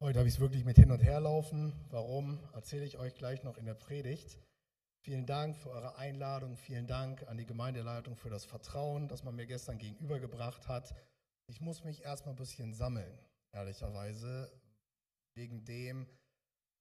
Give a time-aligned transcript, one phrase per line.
[0.00, 1.72] Heute habe ich es wirklich mit hin und her laufen.
[1.90, 4.38] Warum, erzähle ich euch gleich noch in der Predigt.
[5.00, 6.56] Vielen Dank für eure Einladung.
[6.56, 10.94] Vielen Dank an die Gemeindeleitung für das Vertrauen, das man mir gestern gegenübergebracht hat.
[11.48, 13.12] Ich muss mich erstmal ein bisschen sammeln,
[13.50, 14.52] ehrlicherweise,
[15.34, 16.06] wegen dem,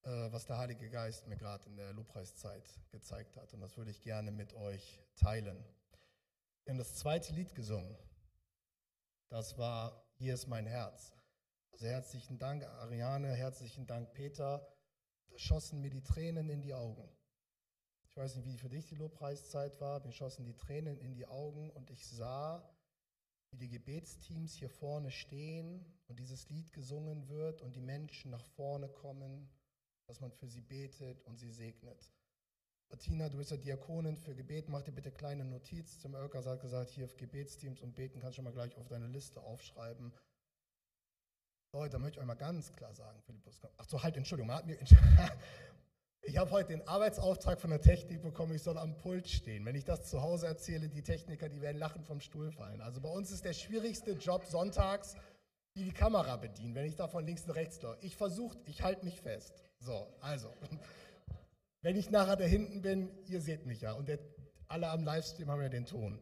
[0.04, 3.51] äh, was der Heilige Geist mir gerade in der Lobpreiszeit gezeigt hat.
[3.51, 5.57] Und das würde ich gerne mit euch teilen.
[6.65, 7.97] Wir haben das zweite Lied gesungen.
[9.29, 11.17] Das war Hier ist mein Herz.
[11.77, 14.67] Also herzlichen Dank, Ariane, herzlichen Dank, Peter.
[15.29, 17.07] Da schossen mir die Tränen in die Augen.
[18.09, 20.03] Ich weiß nicht, wie für dich die Lobpreiszeit war.
[20.03, 22.67] Mir schossen die Tränen in die Augen und ich sah,
[23.51, 28.43] wie die Gebetsteams hier vorne stehen und dieses Lied gesungen wird und die Menschen nach
[28.55, 29.47] vorne kommen,
[30.07, 32.11] dass man für sie betet und sie segnet.
[32.89, 36.00] Martina, du bist ja Diakonin für Gebet, mach dir bitte kleine Notiz.
[36.00, 38.88] Zum Ölker hat gesagt, hier auf Gebetsteams und Beten kannst du schon mal gleich auf
[38.88, 40.12] deine Liste aufschreiben.
[41.73, 43.60] Leute, da möchte ich euch mal ganz klar sagen, Philippus.
[43.78, 44.52] Ach so, halt, Entschuldigung.
[46.24, 49.64] Ich habe heute den Arbeitsauftrag von der Technik bekommen, ich soll am Pult stehen.
[49.64, 52.82] Wenn ich das zu Hause erzähle, die Techniker, die werden lachen vom Stuhl fallen.
[52.82, 55.16] Also bei uns ist der schwierigste Job sonntags,
[55.78, 57.98] die die Kamera bedienen, wenn ich da von links und rechts laufe.
[58.02, 59.64] Ich versuche, ich halte mich fest.
[59.80, 60.54] So, also,
[61.81, 63.94] wenn ich nachher da hinten bin, ihr seht mich ja.
[63.94, 64.20] Und der,
[64.68, 66.20] alle am Livestream haben ja den Ton.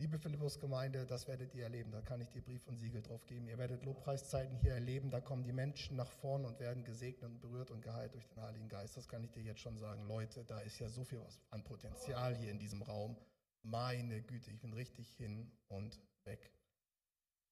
[0.00, 1.92] Liebe Philippus-Gemeinde, das werdet ihr erleben.
[1.92, 3.46] Da kann ich dir Brief und Siegel drauf geben.
[3.48, 5.10] Ihr werdet Lobpreiszeiten hier erleben.
[5.10, 8.40] Da kommen die Menschen nach vorne und werden gesegnet und berührt und geheilt durch den
[8.40, 8.96] Heiligen Geist.
[8.96, 10.08] Das kann ich dir jetzt schon sagen.
[10.08, 13.14] Leute, da ist ja so viel an Potenzial hier in diesem Raum.
[13.60, 16.50] Meine Güte, ich bin richtig hin und weg.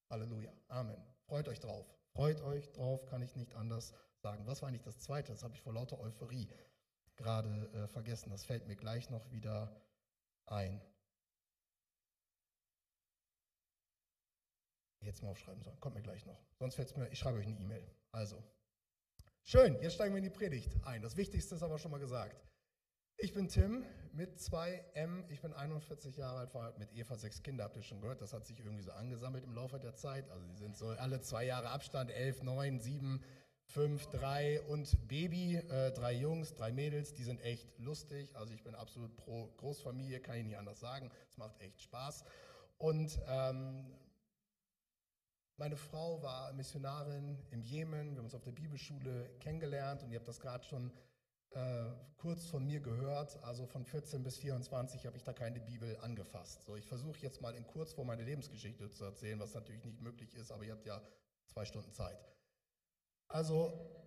[0.08, 0.50] Halleluja.
[0.68, 0.96] Amen.
[1.26, 1.86] Freut euch drauf.
[2.14, 4.46] Freut euch drauf, kann ich nicht anders sagen.
[4.46, 5.32] Was war eigentlich das Zweite?
[5.32, 6.48] Das habe ich vor lauter Euphorie
[7.16, 8.30] gerade äh, vergessen.
[8.30, 9.70] Das fällt mir gleich noch wieder
[10.46, 10.80] ein.
[15.00, 15.78] Jetzt mal aufschreiben sollen.
[15.80, 16.40] Kommt mir gleich noch.
[16.58, 17.86] Sonst fällt es mir, ich schreibe euch eine E-Mail.
[18.12, 18.42] Also,
[19.42, 21.02] schön, jetzt steigen wir in die Predigt ein.
[21.02, 22.48] Das Wichtigste ist aber schon mal gesagt.
[23.20, 25.24] Ich bin Tim mit zwei M.
[25.28, 28.20] Ich bin 41 Jahre alt, verheiratet mit Eva, sechs Kinder, habt ihr schon gehört.
[28.20, 30.30] Das hat sich irgendwie so angesammelt im Laufe der Zeit.
[30.30, 33.20] Also, die sind so alle zwei Jahre Abstand: elf, neun, sieben,
[33.64, 37.12] fünf, drei und Baby, äh, drei Jungs, drei Mädels.
[37.12, 38.36] Die sind echt lustig.
[38.36, 41.10] Also, ich bin absolut pro Großfamilie, kann ich nicht anders sagen.
[41.28, 42.24] Es macht echt Spaß.
[42.78, 43.84] Und ähm,
[45.58, 48.12] meine Frau war Missionarin im Jemen.
[48.12, 50.92] Wir haben uns auf der Bibelschule kennengelernt und ihr habt das gerade schon
[51.50, 51.86] äh,
[52.16, 53.42] kurz von mir gehört.
[53.42, 56.62] Also von 14 bis 24 habe ich da keine Bibel angefasst.
[56.62, 60.34] So, ich versuche jetzt mal in Kurzform meine Lebensgeschichte zu erzählen, was natürlich nicht möglich
[60.36, 61.02] ist, aber ihr habt ja
[61.46, 62.28] zwei Stunden Zeit.
[63.26, 63.97] Also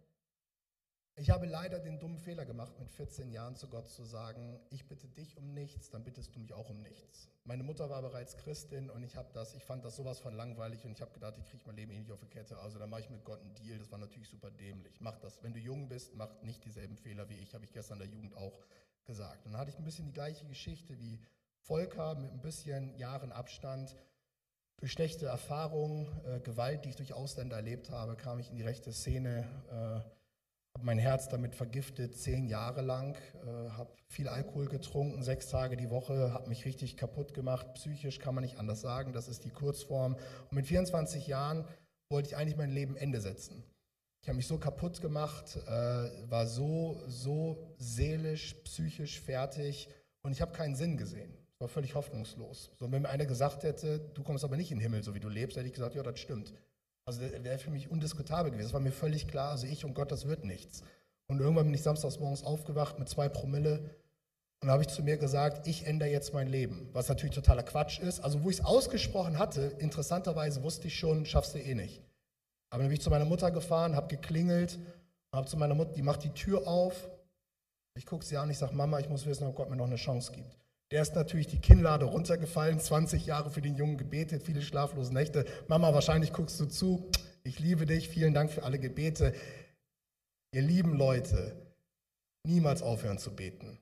[1.15, 4.87] ich habe leider den dummen Fehler gemacht, mit 14 Jahren zu Gott zu sagen, ich
[4.87, 7.29] bitte dich um nichts, dann bittest du mich auch um nichts.
[7.43, 10.91] Meine Mutter war bereits Christin und ich das, ich fand das sowas von langweilig und
[10.91, 12.57] ich habe gedacht, ich kriege mein Leben eh nicht auf die Kette.
[12.59, 13.77] Also dann mache ich mit Gott einen Deal.
[13.77, 15.01] Das war natürlich super dämlich.
[15.01, 15.43] Mach das.
[15.43, 18.09] Wenn du jung bist, mach nicht dieselben Fehler wie ich, habe ich gestern in der
[18.09, 18.57] Jugend auch
[19.03, 19.45] gesagt.
[19.45, 21.19] Und dann hatte ich ein bisschen die gleiche Geschichte wie
[21.59, 23.95] Volker mit ein bisschen Jahren Abstand.
[24.77, 28.63] Durch schlechte Erfahrungen, äh, Gewalt, die ich durch Ausländer erlebt habe, kam ich in die
[28.63, 29.47] rechte Szene.
[29.69, 30.20] Äh,
[30.81, 33.15] habe mein Herz damit vergiftet, zehn Jahre lang,
[33.45, 37.75] äh, habe viel Alkohol getrunken, sechs Tage die Woche, habe mich richtig kaputt gemacht.
[37.75, 40.15] Psychisch kann man nicht anders sagen, das ist die Kurzform.
[40.15, 41.65] Und mit 24 Jahren
[42.09, 43.63] wollte ich eigentlich mein Leben Ende setzen.
[44.23, 49.87] Ich habe mich so kaputt gemacht, äh, war so, so seelisch, psychisch fertig
[50.23, 51.31] und ich habe keinen Sinn gesehen.
[51.53, 52.71] Es war völlig hoffnungslos.
[52.79, 55.19] So, wenn mir einer gesagt hätte, du kommst aber nicht in den Himmel, so wie
[55.19, 56.53] du lebst, hätte ich gesagt, ja, das stimmt.
[57.05, 58.67] Also wäre für mich undiskutabel gewesen.
[58.67, 59.51] Das war mir völlig klar.
[59.51, 60.83] Also ich und Gott, das wird nichts.
[61.27, 63.95] Und irgendwann bin ich samstags morgens aufgewacht mit zwei Promille
[64.61, 67.99] und habe ich zu mir gesagt, ich ändere jetzt mein Leben, was natürlich totaler Quatsch
[67.99, 68.19] ist.
[68.19, 72.03] Also wo ich es ausgesprochen hatte, interessanterweise wusste ich schon, schaffst du eh nicht.
[72.69, 74.77] Aber dann bin ich zu meiner Mutter gefahren, habe geklingelt
[75.33, 77.09] habe zu meiner Mutter, die macht die Tür auf.
[77.95, 79.95] Ich gucke sie an, ich sage, Mama, ich muss wissen, ob Gott mir noch eine
[79.95, 80.57] Chance gibt.
[80.91, 85.45] Der ist natürlich die Kinnlade runtergefallen, 20 Jahre für den Jungen gebetet, viele schlaflose Nächte.
[85.67, 87.09] Mama, wahrscheinlich guckst du zu.
[87.43, 89.33] Ich liebe dich, vielen Dank für alle Gebete.
[90.53, 91.55] Ihr lieben Leute,
[92.45, 93.79] niemals aufhören zu beten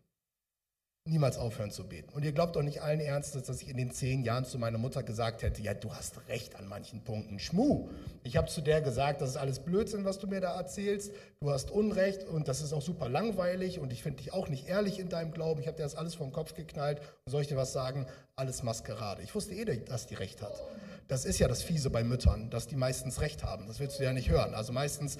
[1.09, 2.09] niemals aufhören zu beten.
[2.13, 4.77] Und ihr glaubt doch nicht allen Ernstes, dass ich in den zehn Jahren zu meiner
[4.77, 7.39] Mutter gesagt hätte, ja, du hast recht an manchen Punkten.
[7.39, 7.89] Schmu.
[8.23, 11.11] Ich habe zu der gesagt, das ist alles Blödsinn, was du mir da erzählst.
[11.41, 14.67] Du hast Unrecht und das ist auch super langweilig und ich finde dich auch nicht
[14.67, 15.59] ehrlich in deinem Glauben.
[15.61, 18.06] Ich habe dir das alles vom Kopf geknallt und soll ich dir was sagen?
[18.35, 19.21] Alles Maskerade.
[19.23, 20.61] Ich wusste eh, dass die recht hat.
[21.07, 23.67] Das ist ja das Fiese bei Müttern, dass die meistens recht haben.
[23.67, 24.53] Das willst du ja nicht hören.
[24.53, 25.17] Also meistens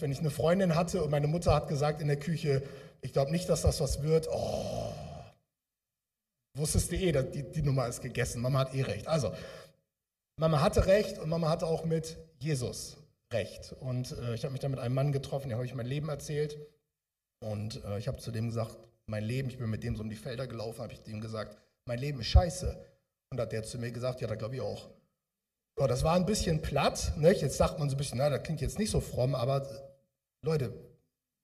[0.00, 2.62] wenn ich eine Freundin hatte und meine Mutter hat gesagt in der Küche,
[3.06, 4.28] ich glaube nicht, dass das was wird.
[4.28, 4.92] Oh,
[6.54, 8.42] wusstest du eh, die, die Nummer ist gegessen.
[8.42, 9.06] Mama hat eh recht.
[9.06, 9.32] Also,
[10.40, 12.96] Mama hatte recht und Mama hatte auch mit Jesus
[13.32, 13.74] recht.
[13.78, 16.08] Und äh, ich habe mich dann mit einem Mann getroffen, dem habe ich mein Leben
[16.08, 16.58] erzählt.
[17.40, 18.76] Und äh, ich habe zu dem gesagt,
[19.06, 21.56] mein Leben, ich bin mit dem so um die Felder gelaufen, habe ich dem gesagt,
[21.84, 22.76] mein Leben ist scheiße.
[23.30, 24.90] Und hat der zu mir gesagt, ja, da glaube ich auch.
[25.78, 27.12] Ja, das war ein bisschen platt.
[27.18, 27.32] Ne?
[27.32, 29.64] Jetzt sagt man so ein bisschen, na, das klingt jetzt nicht so fromm, aber
[30.42, 30.72] Leute,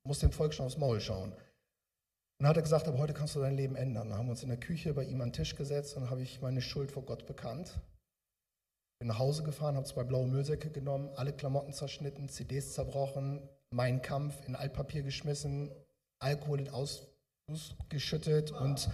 [0.05, 1.33] muss dem Volk schon aufs Maul schauen.
[2.43, 4.09] Dann hat er gesagt, aber heute kannst du dein Leben ändern.
[4.09, 6.23] Dann haben wir uns in der Küche bei ihm an den Tisch gesetzt und habe
[6.23, 7.79] ich meine Schuld vor Gott bekannt.
[8.99, 14.03] Bin nach Hause gefahren, habe zwei blaue Müllsäcke genommen, alle Klamotten zerschnitten, CDs zerbrochen, meinen
[14.03, 15.71] Kampf in Altpapier geschmissen,
[16.19, 18.91] Alkohol in Ausguss geschüttet und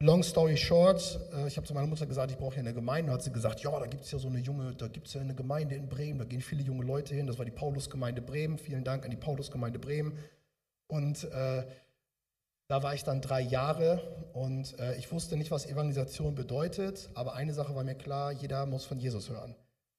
[0.00, 3.12] Long story short, äh, ich habe zu meiner Mutter gesagt, ich brauche hier eine Gemeinde.
[3.12, 5.20] Hat sie gesagt, ja, da gibt es ja so eine junge, da gibt es ja
[5.20, 7.26] eine Gemeinde in Bremen, da gehen viele junge Leute hin.
[7.28, 8.58] Das war die Paulusgemeinde Bremen.
[8.58, 10.18] Vielen Dank an die Paulusgemeinde Bremen.
[10.88, 11.64] Und äh,
[12.72, 14.00] da war ich dann drei Jahre
[14.32, 18.64] und äh, ich wusste nicht, was Evangelisation bedeutet, aber eine Sache war mir klar, jeder
[18.64, 19.54] muss von Jesus hören.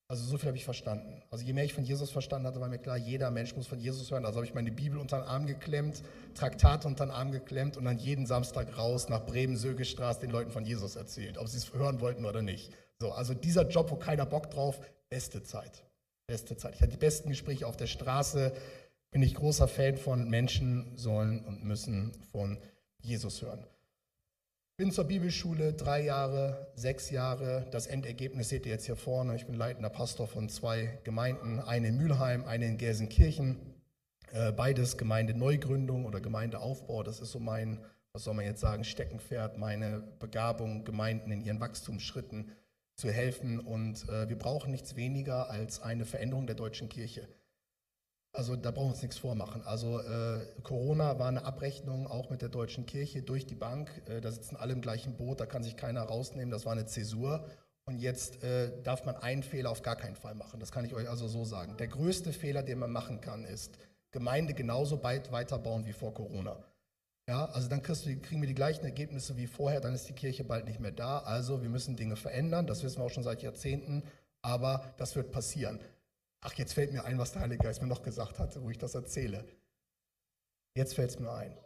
[0.08, 1.22] Also so viel habe ich verstanden.
[1.30, 3.80] Also je mehr ich von Jesus verstanden hatte, war mir klar, jeder Mensch muss von
[3.80, 4.26] Jesus hören.
[4.26, 6.02] Also habe ich meine Bibel unter den Arm geklemmt,
[6.34, 10.66] Traktate unter den Arm geklemmt und dann jeden Samstag raus nach Bremen-Sögestraße den Leuten von
[10.66, 12.72] Jesus erzählt, ob sie es hören wollten oder nicht.
[13.00, 14.80] So, also dieser Job, wo keiner Bock drauf,
[15.12, 15.84] beste Zeit.
[16.26, 16.74] Beste Zeit.
[16.74, 18.52] Ich hatte die besten Gespräche auf der Straße,
[19.14, 22.58] bin ich großer Fan von Menschen sollen und müssen von
[23.00, 23.64] Jesus hören.
[24.76, 27.68] Bin zur Bibelschule drei Jahre, sechs Jahre.
[27.70, 29.36] Das Endergebnis seht ihr jetzt hier vorne.
[29.36, 33.60] Ich bin leitender Pastor von zwei Gemeinden, eine in Mülheim, eine in Gelsenkirchen.
[34.32, 37.04] Äh, beides Gemeindeneugründung oder Gemeindeaufbau.
[37.04, 41.60] Das ist so mein, was soll man jetzt sagen, Steckenpferd, meine Begabung, Gemeinden in ihren
[41.60, 42.50] Wachstumsschritten
[42.96, 43.60] zu helfen.
[43.60, 47.28] Und äh, wir brauchen nichts weniger als eine Veränderung der deutschen Kirche.
[48.36, 49.62] Also da brauchen wir uns nichts vormachen.
[49.62, 53.90] Also äh, Corona war eine Abrechnung auch mit der deutschen Kirche durch die Bank.
[54.08, 56.50] Äh, da sitzen alle im gleichen Boot, da kann sich keiner rausnehmen.
[56.50, 57.48] Das war eine Zäsur.
[57.86, 60.60] Und jetzt äh, darf man einen Fehler auf gar keinen Fall machen.
[60.60, 61.78] Das kann ich euch also so sagen.
[61.78, 63.78] Der größte Fehler, den man machen kann, ist
[64.12, 66.58] Gemeinde genauso bald weiterbauen wie vor Corona.
[67.28, 70.44] Ja, also dann du, kriegen wir die gleichen Ergebnisse wie vorher, dann ist die Kirche
[70.44, 71.20] bald nicht mehr da.
[71.20, 74.04] Also wir müssen Dinge verändern, das wissen wir auch schon seit Jahrzehnten,
[74.42, 75.80] aber das wird passieren.
[76.46, 78.78] Ach, jetzt fällt mir ein, was der Heilige Geist mir noch gesagt hatte, wo ich
[78.78, 79.46] das erzähle.
[80.76, 81.58] Jetzt fällt es mir ein.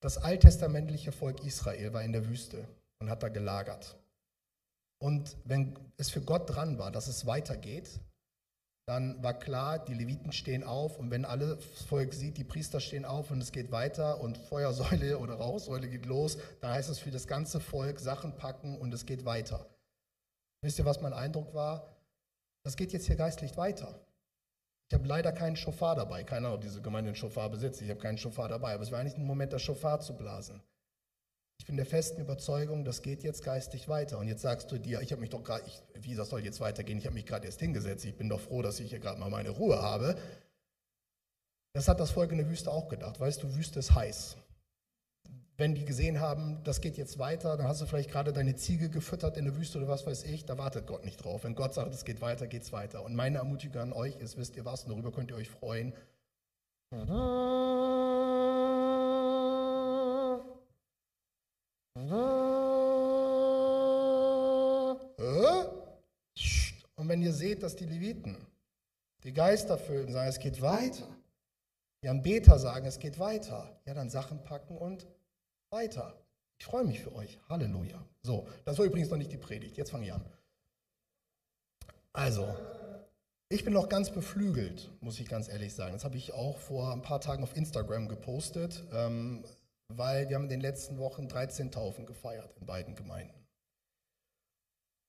[0.00, 2.66] Das alttestamentliche Volk Israel war in der Wüste
[3.00, 3.96] und hat da gelagert.
[4.98, 8.00] Und wenn es für Gott dran war, dass es weitergeht,
[8.86, 13.04] dann war klar, die Leviten stehen auf und wenn alle Volk sieht, die Priester stehen
[13.04, 17.10] auf und es geht weiter und Feuersäule oder Rauchsäule geht los, dann heißt es für
[17.10, 19.66] das ganze Volk Sachen packen und es geht weiter.
[20.62, 21.91] Wisst ihr, was mein Eindruck war?
[22.64, 23.98] Das geht jetzt hier geistlich weiter.
[24.88, 26.22] Ich habe leider keinen Schofar dabei.
[26.22, 27.80] Keine Ahnung, diese Gemeinde einen Schofar besitzt.
[27.80, 28.74] Ich habe keinen Schofar dabei.
[28.74, 30.62] Aber es war eigentlich ein Moment, das Schofar zu blasen.
[31.58, 34.18] Ich bin der festen Überzeugung, das geht jetzt geistig weiter.
[34.18, 35.64] Und jetzt sagst du dir, ich habe mich doch gerade,
[35.94, 36.98] wie das soll jetzt weitergehen?
[36.98, 38.04] Ich habe mich gerade erst hingesetzt.
[38.04, 40.16] Ich bin doch froh, dass ich hier gerade mal meine Ruhe habe.
[41.72, 43.18] Das hat das Volk in der Wüste auch gedacht.
[43.18, 44.36] Weißt du, Wüste ist heiß
[45.58, 48.88] wenn die gesehen haben, das geht jetzt weiter, dann hast du vielleicht gerade deine Ziege
[48.88, 51.44] gefüttert in der Wüste oder was weiß ich, da wartet Gott nicht drauf.
[51.44, 53.04] Wenn Gott sagt, es geht weiter, geht es weiter.
[53.04, 55.92] Und meine Ermutigung an euch ist, wisst ihr was, darüber könnt ihr euch freuen.
[66.96, 68.36] Und wenn ihr seht, dass die Leviten,
[69.24, 71.08] die Geisterfüllten sagen, es geht weiter,
[72.02, 75.06] die Anbeter sagen, es geht weiter, ja, dann Sachen packen und
[75.72, 76.14] weiter.
[76.58, 77.40] Ich freue mich für euch.
[77.48, 78.04] Halleluja.
[78.22, 79.76] So, das war übrigens noch nicht die Predigt.
[79.76, 80.24] Jetzt fange ich an.
[82.12, 82.54] Also,
[83.48, 85.92] ich bin noch ganz beflügelt, muss ich ganz ehrlich sagen.
[85.94, 89.44] Das habe ich auch vor ein paar Tagen auf Instagram gepostet, ähm,
[89.88, 93.34] weil wir haben in den letzten Wochen 13 Taufen gefeiert in beiden Gemeinden.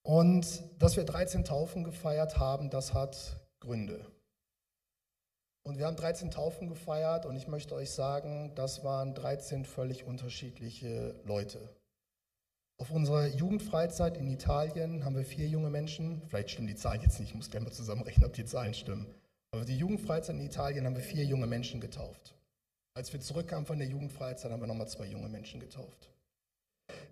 [0.01, 4.05] Und dass wir 13 Taufen gefeiert haben, das hat Gründe.
[5.65, 10.03] Und wir haben 13 Taufen gefeiert und ich möchte euch sagen, das waren 13 völlig
[10.03, 11.57] unterschiedliche Leute.
[12.81, 17.17] Auf unserer Jugendfreizeit in Italien haben wir vier junge Menschen, vielleicht stimmen die Zahlen jetzt
[17.19, 19.07] nicht, ich muss gerne mal zusammenrechnen, ob die Zahlen stimmen.
[19.51, 22.35] Aber die Jugendfreizeit in Italien haben wir vier junge Menschen getauft.
[22.95, 26.09] Als wir zurückkamen von der Jugendfreizeit, haben wir nochmal zwei junge Menschen getauft.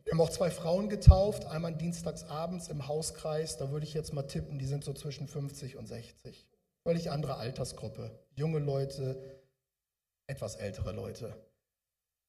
[0.03, 4.11] Wir haben auch zwei Frauen getauft, einmal dienstags abends im Hauskreis, da würde ich jetzt
[4.11, 6.47] mal tippen, die sind so zwischen 50 und 60.
[6.83, 8.11] Völlig andere Altersgruppe.
[8.35, 9.41] Junge Leute,
[10.27, 11.35] etwas ältere Leute.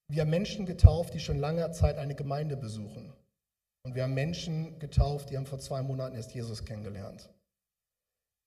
[0.09, 3.12] Wir haben Menschen getauft, die schon lange Zeit eine Gemeinde besuchen.
[3.85, 7.30] Und wir haben Menschen getauft, die haben vor zwei Monaten erst Jesus kennengelernt.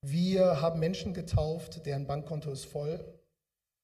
[0.02, 3.04] Wir haben Menschen getauft, deren Bankkonto ist voll.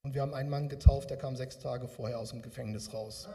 [0.03, 3.27] Und wir haben einen Mann getauft, der kam sechs Tage vorher aus dem Gefängnis raus.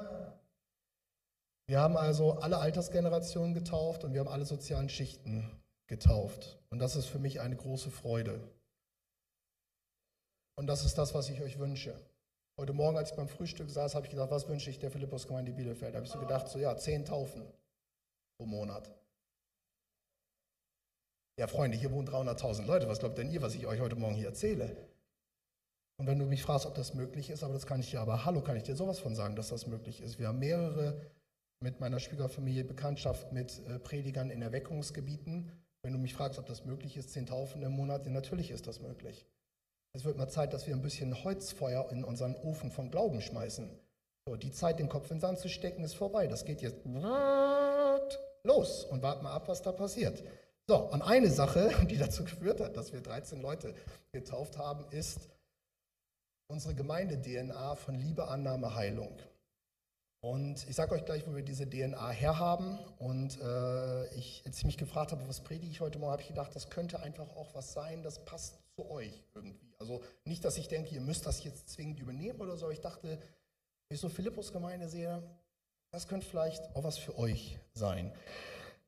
[1.69, 6.59] Wir haben also alle Altersgenerationen getauft und wir haben alle sozialen Schichten getauft.
[6.71, 8.41] Und das ist für mich eine große Freude.
[10.57, 11.95] Und das ist das, was ich euch wünsche.
[12.59, 15.53] Heute Morgen, als ich beim Frühstück saß, habe ich gedacht, was wünsche ich der Philippus-Gemeinde
[15.53, 15.93] Bielefeld?
[15.93, 17.43] Da habe ich so gedacht, so ja, zehn Taufen
[18.39, 18.91] pro Monat.
[21.39, 22.89] Ja, Freunde, hier wohnen 300.000 Leute.
[22.89, 24.75] Was glaubt denn ihr, was ich euch heute Morgen hier erzähle?
[25.99, 28.25] Und wenn du mich fragst, ob das möglich ist, aber das kann ich dir, aber
[28.25, 30.19] hallo, kann ich dir sowas von sagen, dass das möglich ist.
[30.19, 30.99] Wir haben mehrere
[31.61, 35.51] mit meiner Schwiegerfamilie Bekanntschaft mit äh, Predigern in Erweckungsgebieten.
[35.83, 38.67] Wenn du mich fragst, ob das möglich ist, zehn Taufen im Monat, ja, natürlich ist
[38.67, 39.27] das möglich.
[39.97, 43.71] Es wird mal Zeit, dass wir ein bisschen Holzfeuer in unseren Ofen von Glauben schmeißen.
[44.29, 46.27] So, die Zeit, den Kopf in den Sand zu stecken, ist vorbei.
[46.27, 46.85] Das geht jetzt
[48.45, 50.23] los und warten mal ab, was da passiert.
[50.69, 53.75] So, und eine Sache, die dazu geführt hat, dass wir 13 Leute
[54.13, 55.31] getauft haben, ist
[56.49, 59.17] unsere Gemeinde-DNA von Liebe, Annahme, Heilung.
[60.21, 62.79] Und ich sage euch gleich, wo wir diese DNA herhaben.
[62.99, 66.29] Und äh, ich, als ich mich gefragt habe, was predige ich heute Morgen, habe ich
[66.29, 69.75] gedacht, das könnte einfach auch was sein, das passt zu euch irgendwie.
[69.79, 72.71] Also nicht, dass ich denke, ihr müsst das jetzt zwingend übernehmen oder so.
[72.71, 75.23] Ich dachte, wenn ich so Philippus-Gemeinde sehe,
[75.93, 78.13] das könnte vielleicht auch was für euch sein.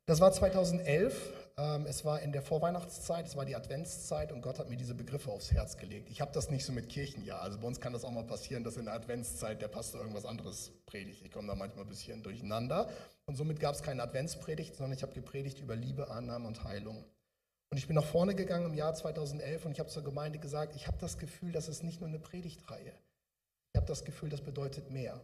[0.04, 1.32] Das war 2011.
[1.56, 4.94] Ähm, es war in der Vorweihnachtszeit, es war die Adventszeit und Gott hat mir diese
[4.94, 6.08] Begriffe aufs Herz gelegt.
[6.10, 7.40] Ich habe das nicht so mit Kirchenjahr.
[7.40, 10.24] Also bei uns kann das auch mal passieren, dass in der Adventszeit der Pastor irgendwas
[10.24, 11.22] anderes predigt.
[11.24, 12.88] Ich komme da manchmal ein bisschen durcheinander.
[13.26, 17.04] Und somit gab es keine Adventspredigt, sondern ich habe gepredigt über Liebe, Annahme und Heilung.
[17.70, 20.74] Und ich bin nach vorne gegangen im Jahr 2011 und ich habe zur Gemeinde gesagt,
[20.74, 22.92] ich habe das Gefühl, das ist nicht nur eine Predigtreihe.
[23.72, 25.20] Ich habe das Gefühl, das bedeutet mehr.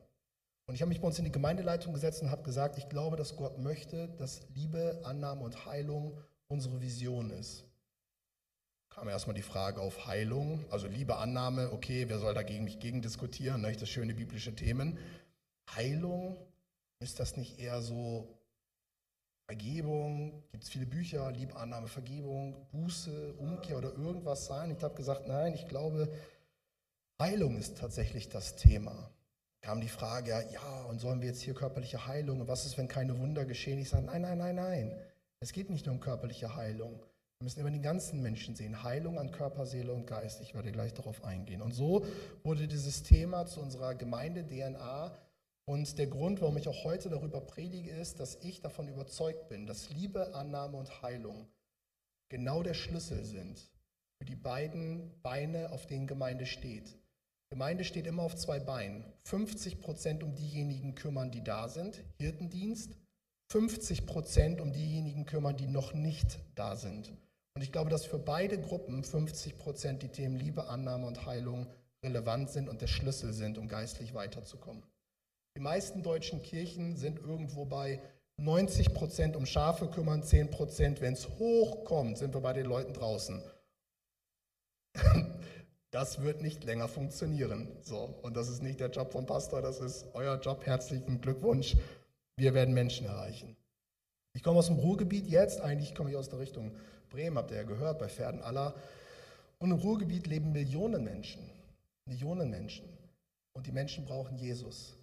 [0.67, 3.17] Und ich habe mich bei uns in die Gemeindeleitung gesetzt und habe gesagt, ich glaube,
[3.17, 7.65] dass Gott möchte, dass Liebe, Annahme und Heilung unsere Vision ist.
[8.91, 13.03] Kam erstmal die Frage auf Heilung, also Liebe, Annahme, okay, wer soll dagegen mich gegen
[13.03, 13.73] diskutieren, ne?
[13.73, 14.99] das schöne biblische Themen.
[15.75, 16.37] Heilung,
[17.01, 18.34] ist das nicht eher so
[19.47, 24.71] Vergebung, gibt es viele Bücher, Liebe, Annahme, Vergebung, Buße, Umkehr oder irgendwas sein?
[24.71, 26.09] Ich habe gesagt, nein, ich glaube,
[27.21, 29.11] Heilung ist tatsächlich das Thema
[29.65, 32.43] kam die Frage, ja, und sollen wir jetzt hier körperliche Heilung?
[32.43, 33.79] Und was ist, wenn keine Wunder geschehen?
[33.79, 34.93] Ich sage, nein, nein, nein, nein.
[35.41, 37.01] Es geht nicht nur um körperliche Heilung.
[37.39, 38.83] Wir müssen immer den ganzen Menschen sehen.
[38.83, 40.43] Heilung an Körper, Seele und Geist.
[40.43, 41.63] Ich werde gleich darauf eingehen.
[41.63, 42.05] Und so
[42.43, 45.17] wurde dieses Thema zu unserer Gemeinde-DNA.
[45.67, 49.67] Und der Grund, warum ich auch heute darüber predige, ist, dass ich davon überzeugt bin,
[49.67, 51.49] dass Liebe, Annahme und Heilung
[52.29, 53.71] genau der Schlüssel sind
[54.19, 56.99] für die beiden Beine, auf denen Gemeinde steht.
[57.51, 59.05] Gemeinde steht immer auf zwei Beinen.
[59.25, 62.97] 50 Prozent um diejenigen kümmern, die da sind, Hirtendienst.
[63.53, 67.13] 50 Prozent um diejenigen kümmern, die noch nicht da sind.
[67.55, 71.69] Und ich glaube, dass für beide Gruppen 50 Prozent die Themen Liebe, Annahme und Heilung
[72.05, 74.83] relevant sind und der Schlüssel sind, um geistlich weiterzukommen.
[75.57, 78.01] Die meisten deutschen Kirchen sind irgendwo bei
[78.39, 82.93] 90 Prozent um Schafe kümmern, 10 Prozent, wenn es hochkommt, sind wir bei den Leuten
[82.93, 83.43] draußen.
[85.91, 87.69] Das wird nicht länger funktionieren.
[87.81, 90.67] So, und das ist nicht der Job vom Pastor, das ist euer Job.
[90.67, 91.77] Herzlichen Glückwunsch.
[92.37, 93.57] Wir werden Menschen erreichen.
[94.33, 96.75] Ich komme aus dem Ruhrgebiet jetzt, eigentlich komme ich aus der Richtung
[97.11, 98.75] Bremen, habt ihr ja gehört, bei Pferden aller.
[99.59, 101.49] Und im Ruhrgebiet leben Millionen Menschen.
[102.07, 102.89] Millionen Menschen.
[103.53, 104.97] Und die Menschen brauchen Jesus.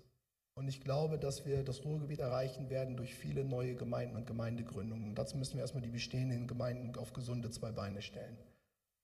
[0.53, 5.09] Und ich glaube, dass wir das Ruhrgebiet erreichen werden durch viele neue Gemeinden und Gemeindegründungen.
[5.09, 8.37] Und dazu müssen wir erstmal die bestehenden Gemeinden auf gesunde zwei Beine stellen.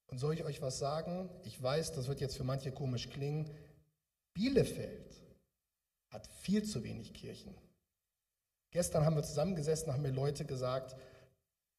[0.08, 1.30] Und soll ich euch was sagen?
[1.44, 3.50] Ich weiß, das wird jetzt für manche komisch klingen.
[4.34, 5.22] Bielefeld
[6.10, 7.54] hat viel zu wenig Kirchen.
[8.72, 10.96] Gestern haben wir zusammengesessen, haben mir Leute gesagt,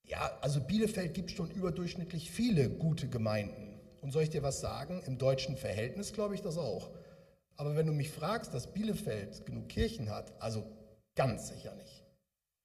[0.04, 3.78] ja, also Bielefeld gibt schon überdurchschnittlich viele gute Gemeinden.
[4.00, 5.02] Und soll ich dir was sagen?
[5.06, 6.90] Im deutschen Verhältnis glaube ich das auch.
[7.58, 10.64] Aber wenn du mich fragst, dass Bielefeld genug Kirchen hat, also
[11.14, 12.04] ganz sicher nicht.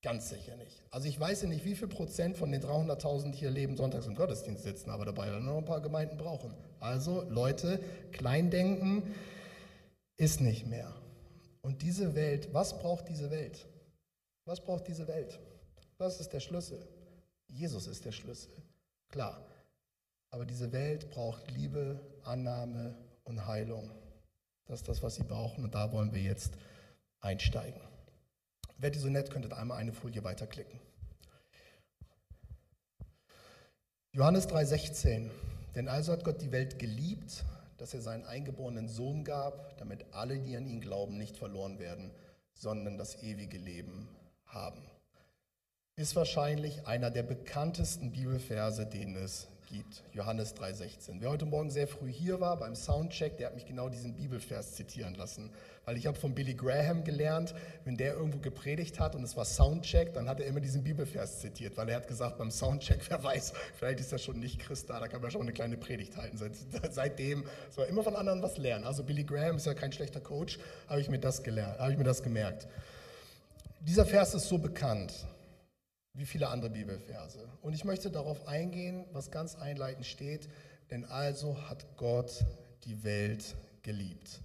[0.04, 0.84] Ganz sicher nicht.
[0.92, 4.06] Also ich weiß ja nicht, wie viel Prozent von den 300.000, die hier leben, sonntags
[4.06, 6.54] im Gottesdienst sitzen, aber dabei noch ein paar Gemeinden brauchen.
[6.80, 7.80] Also Leute,
[8.12, 9.04] Kleindenken
[10.18, 10.94] ist nicht mehr.
[11.62, 13.66] Und diese Welt, was braucht diese Welt?
[14.46, 15.40] Was braucht diese Welt?
[15.98, 16.86] Was ist der Schlüssel?
[17.48, 18.52] Jesus ist der Schlüssel.
[19.08, 19.42] Klar.
[20.30, 23.90] Aber diese Welt braucht Liebe, Annahme und Heilung.
[24.66, 25.64] Das ist das, was sie brauchen.
[25.64, 26.54] Und da wollen wir jetzt
[27.20, 27.82] einsteigen.
[28.78, 30.80] Wärt ihr so nett, könntet einmal eine Folie weiterklicken.
[34.12, 35.32] Johannes 3:16.
[35.76, 37.44] Denn also hat Gott die Welt geliebt,
[37.78, 42.12] dass er seinen eingeborenen Sohn gab, damit alle, die an ihn glauben, nicht verloren werden,
[42.54, 44.08] sondern das ewige Leben
[44.46, 44.82] haben.
[45.96, 50.04] Ist wahrscheinlich einer der bekanntesten Bibelverse, den es gibt.
[50.14, 51.16] Johannes 3,16.
[51.20, 54.76] Wer heute Morgen sehr früh hier war beim Soundcheck, der hat mich genau diesen Bibelvers
[54.76, 55.50] zitieren lassen.
[55.86, 59.46] Weil ich habe von Billy Graham gelernt, wenn der irgendwo gepredigt hat und es war
[59.46, 63.24] Soundcheck, dann hat er immer diesen Bibelvers zitiert, weil er hat gesagt, beim Soundcheck, wer
[63.24, 66.16] weiß, vielleicht ist er schon nicht Christ da, da kann man schon eine kleine Predigt
[66.18, 66.38] halten.
[66.38, 66.54] Seit,
[66.92, 68.86] seitdem soll er immer von anderen was lernen.
[68.86, 71.98] Also Billy Graham ist ja kein schlechter Coach, habe ich mir das gelernt, habe ich
[71.98, 72.68] mir das gemerkt.
[73.80, 75.26] Dieser Vers ist so bekannt
[76.14, 77.48] wie viele andere Bibelverse.
[77.62, 80.48] Und ich möchte darauf eingehen, was ganz einleitend steht,
[80.92, 82.46] denn also hat Gott
[82.86, 84.42] die Welt geliebt.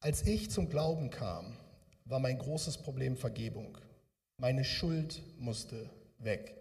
[0.00, 1.56] Als ich zum Glauben kam,
[2.04, 3.78] war mein großes Problem Vergebung.
[4.38, 6.57] Meine Schuld musste weg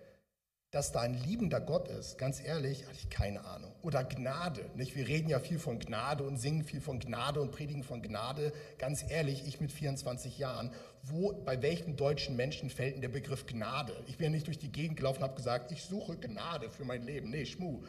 [0.77, 3.72] dass da ein liebender Gott ist, ganz ehrlich, hatte ich keine Ahnung.
[3.81, 4.96] Oder Gnade, nicht?
[4.96, 8.53] Wir reden ja viel von Gnade und singen viel von Gnade und predigen von Gnade.
[8.77, 10.69] Ganz ehrlich, ich mit 24 Jahren,
[11.01, 13.91] wo, bei welchem deutschen Menschen fällt denn der Begriff Gnade?
[14.05, 16.86] Ich bin ja nicht durch die Gegend gelaufen und habe gesagt, ich suche Gnade für
[16.86, 17.31] mein Leben.
[17.31, 17.81] Nee, Schmu.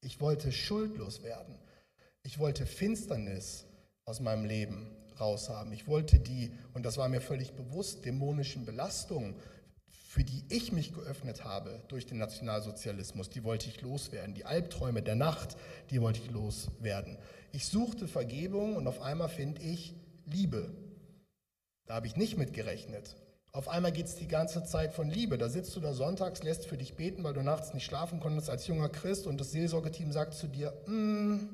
[0.00, 1.58] Ich wollte schuldlos werden.
[2.22, 3.66] Ich wollte Finsternis
[4.06, 5.74] aus meinem Leben raushaben.
[5.74, 9.34] Ich wollte die, und das war mir völlig bewusst, dämonischen Belastungen
[10.18, 14.34] für die ich mich geöffnet habe durch den Nationalsozialismus, die wollte ich loswerden.
[14.34, 15.56] Die Albträume der Nacht,
[15.90, 17.16] die wollte ich loswerden.
[17.52, 19.94] Ich suchte Vergebung und auf einmal finde ich
[20.26, 20.74] Liebe.
[21.86, 23.14] Da habe ich nicht mit gerechnet.
[23.52, 25.38] Auf einmal geht es die ganze Zeit von Liebe.
[25.38, 28.50] Da sitzt du da sonntags, lässt für dich beten, weil du nachts nicht schlafen konntest
[28.50, 31.48] als junger Christ und das Seelsorgeteam sagt zu dir, mm,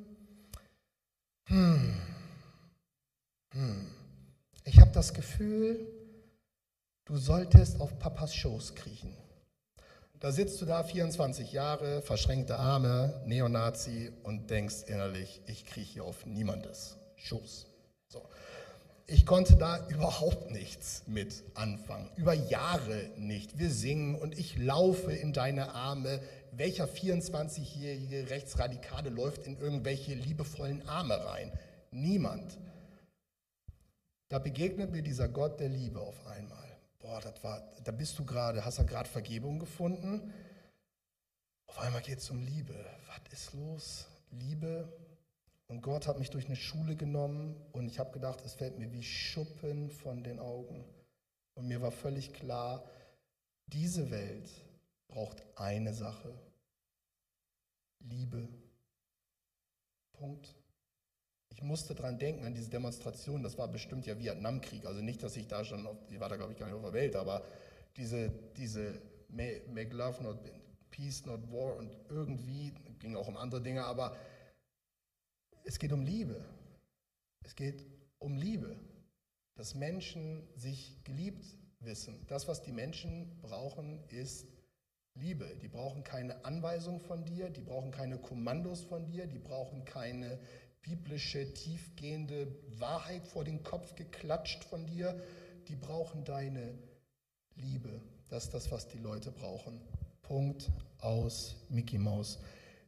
[1.49, 1.95] hm,
[3.53, 3.87] hm,
[4.65, 5.87] ich habe das Gefühl,
[7.07, 9.15] Du solltest auf Papas Schoß kriechen.
[10.21, 16.05] Da sitzt du da 24 Jahre, verschränkte Arme, Neonazi und denkst innerlich, ich krieche hier
[16.05, 17.67] auf niemandes Schoß.
[18.09, 18.23] So.
[19.07, 23.59] Ich konnte da überhaupt nichts mit anfangen, über Jahre nicht.
[23.59, 26.23] Wir singen und ich laufe in deine Arme.
[26.53, 31.53] Welcher 24-jährige Rechtsradikale läuft in irgendwelche liebevollen Arme rein?
[31.91, 32.57] Niemand.
[34.31, 36.64] Da begegnet mir dieser Gott der Liebe auf einmal
[37.05, 40.33] boah, das war, da bist du gerade, hast du gerade Vergebung gefunden.
[41.67, 42.75] Auf einmal geht es um Liebe.
[43.07, 44.07] Was ist los?
[44.31, 44.91] Liebe.
[45.67, 48.91] Und Gott hat mich durch eine Schule genommen und ich habe gedacht, es fällt mir
[48.91, 50.85] wie Schuppen von den Augen.
[51.55, 52.85] Und mir war völlig klar,
[53.67, 54.51] diese Welt
[55.09, 56.33] braucht eine Sache.
[58.01, 58.49] Liebe.
[60.15, 60.55] Punkt.
[61.55, 65.37] Ich musste dran denken, an diese Demonstration, das war bestimmt ja Vietnamkrieg, also nicht, dass
[65.37, 67.45] ich da schon, auf, ich war da glaube ich gar nicht auf der Welt, aber
[67.97, 70.39] diese, diese Make Love Not
[70.91, 74.17] Peace Not War und irgendwie, ging auch um andere Dinge, aber
[75.65, 76.45] es geht um Liebe.
[77.45, 77.87] Es geht
[78.19, 78.77] um Liebe,
[79.55, 81.45] dass Menschen sich geliebt
[81.81, 82.27] wissen.
[82.27, 84.47] Das, was die Menschen brauchen, ist
[85.15, 85.57] Liebe.
[85.63, 90.41] Die brauchen keine Anweisung von dir, die brauchen keine Kommandos von dir, die brauchen keine
[90.85, 92.47] biblische, tiefgehende
[92.79, 95.19] Wahrheit vor den Kopf geklatscht von dir.
[95.69, 96.79] Die brauchen deine
[97.57, 98.01] Liebe.
[98.29, 99.81] Das ist das, was die Leute brauchen.
[100.23, 102.39] Punkt aus Mickey Mouse.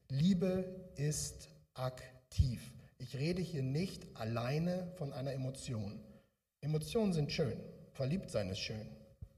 [0.09, 0.65] Liebe
[0.97, 2.63] ist aktiv.
[2.99, 6.01] Ich rede hier nicht alleine von einer Emotion.
[6.61, 7.59] Emotionen sind schön.
[7.93, 8.87] Verliebt sein ist schön.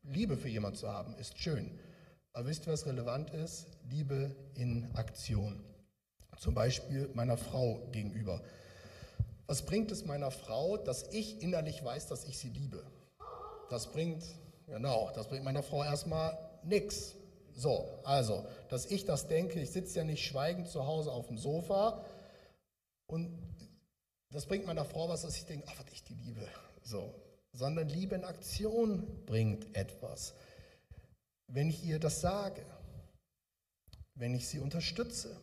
[0.02, 1.78] Liebe für jemanden zu haben ist schön.
[2.32, 3.66] Aber wisst ihr, was relevant ist?
[3.88, 5.62] Liebe in Aktion
[6.38, 8.40] zum Beispiel meiner Frau gegenüber.
[9.46, 12.84] Was bringt es meiner Frau, dass ich innerlich weiß, dass ich sie liebe?
[13.70, 14.24] Das bringt,
[14.66, 17.14] genau, das bringt meiner Frau erstmal nichts.
[17.54, 21.38] So, also, dass ich das denke, ich sitze ja nicht schweigend zu Hause auf dem
[21.38, 22.04] Sofa
[23.06, 23.36] und
[24.30, 26.46] das bringt meiner Frau was, dass ich denke, ach, was ich die liebe.
[26.82, 27.14] So,
[27.52, 30.34] sondern Liebe in Aktion bringt etwas.
[31.46, 32.64] Wenn ich ihr das sage,
[34.14, 35.34] wenn ich sie unterstütze,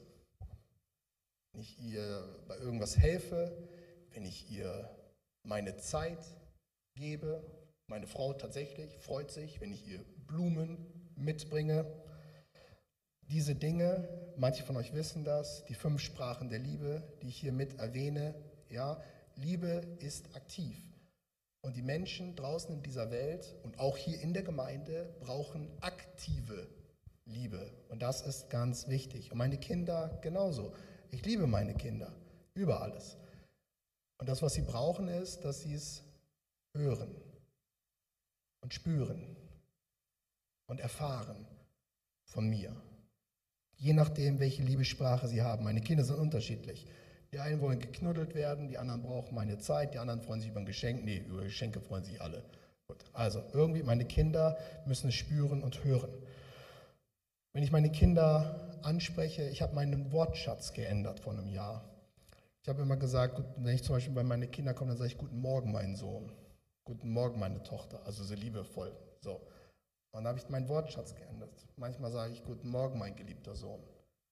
[1.56, 3.50] wenn ich ihr bei irgendwas helfe,
[4.12, 4.90] wenn ich ihr
[5.44, 6.20] meine Zeit
[6.96, 7.42] gebe.
[7.88, 11.86] Meine Frau tatsächlich freut sich, wenn ich ihr Blumen mitbringe.
[13.22, 17.54] Diese Dinge, manche von euch wissen das, die fünf Sprachen der Liebe, die ich hier
[17.54, 18.36] mit erwähne,
[18.70, 19.02] ja,
[19.36, 20.78] Liebe ist aktiv.
[21.62, 26.68] Und die Menschen draußen in dieser Welt und auch hier in der Gemeinde brauchen aktive
[27.24, 27.72] Liebe.
[27.88, 29.32] Und das ist ganz wichtig.
[29.32, 30.74] Und meine Kinder genauso.
[31.12, 32.12] Ich liebe meine Kinder
[32.54, 33.18] über alles.
[34.18, 36.04] Und das, was sie brauchen, ist, dass sie es
[36.76, 37.16] hören
[38.62, 39.36] und spüren
[40.68, 41.46] und erfahren
[42.26, 42.76] von mir.
[43.78, 45.64] Je nachdem, welche Liebessprache sie haben.
[45.64, 46.88] Meine Kinder sind unterschiedlich.
[47.32, 50.62] Die einen wollen geknuddelt werden, die anderen brauchen meine Zeit, die anderen freuen sich über
[50.62, 51.04] ein Geschenk.
[51.04, 52.44] Nee, über Geschenke freuen sich alle.
[52.88, 53.04] Gut.
[53.14, 56.12] Also irgendwie, meine Kinder müssen es spüren und hören.
[57.56, 61.90] Wenn ich meine Kinder anspreche, ich habe meinen Wortschatz geändert vor einem Jahr.
[62.62, 65.18] Ich habe immer gesagt, wenn ich zum Beispiel bei meinen Kindern komme, dann sage ich
[65.18, 66.34] Guten Morgen, mein Sohn.
[66.84, 68.02] Guten Morgen, meine Tochter.
[68.06, 68.92] Also so liebevoll.
[69.22, 69.36] So.
[70.12, 71.66] Und dann habe ich meinen Wortschatz geändert.
[71.78, 73.80] Manchmal sage ich Guten Morgen, mein geliebter Sohn.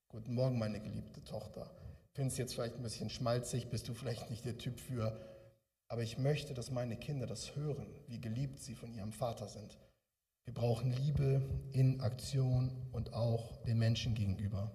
[0.10, 1.72] Guten Morgen, meine geliebte Tochter.
[2.12, 5.18] Findest jetzt vielleicht ein bisschen schmalzig, bist du vielleicht nicht der Typ für.
[5.88, 9.80] Aber ich möchte, dass meine Kinder das hören, wie geliebt sie von ihrem Vater sind.
[10.46, 14.72] Wir brauchen Liebe in Aktion und auch den Menschen gegenüber.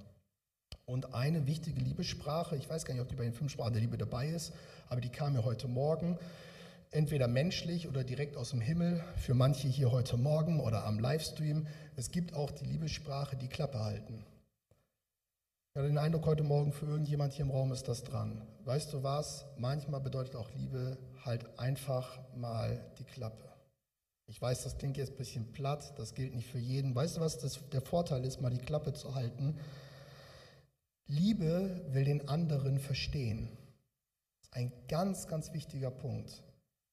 [0.86, 3.82] Und eine wichtige Liebessprache, ich weiß gar nicht, ob die bei den fünf Sprachen der
[3.82, 4.54] Liebe dabei ist,
[4.88, 6.18] aber die kam mir heute Morgen,
[6.90, 11.66] entweder menschlich oder direkt aus dem Himmel, für manche hier heute Morgen oder am Livestream.
[11.96, 14.24] Es gibt auch die Liebessprache, die Klappe halten.
[15.70, 18.40] Ich hatte den Eindruck, heute Morgen für irgendjemand hier im Raum ist das dran.
[18.64, 19.44] Weißt du was?
[19.58, 23.57] Manchmal bedeutet auch Liebe halt einfach mal die Klappe.
[24.28, 26.94] Ich weiß, das klingt jetzt ein bisschen platt, das gilt nicht für jeden.
[26.94, 29.58] Weißt du, was das, der Vorteil ist, mal die Klappe zu halten?
[31.06, 33.48] Liebe will den anderen verstehen.
[34.50, 36.42] Ein ganz, ganz wichtiger Punkt.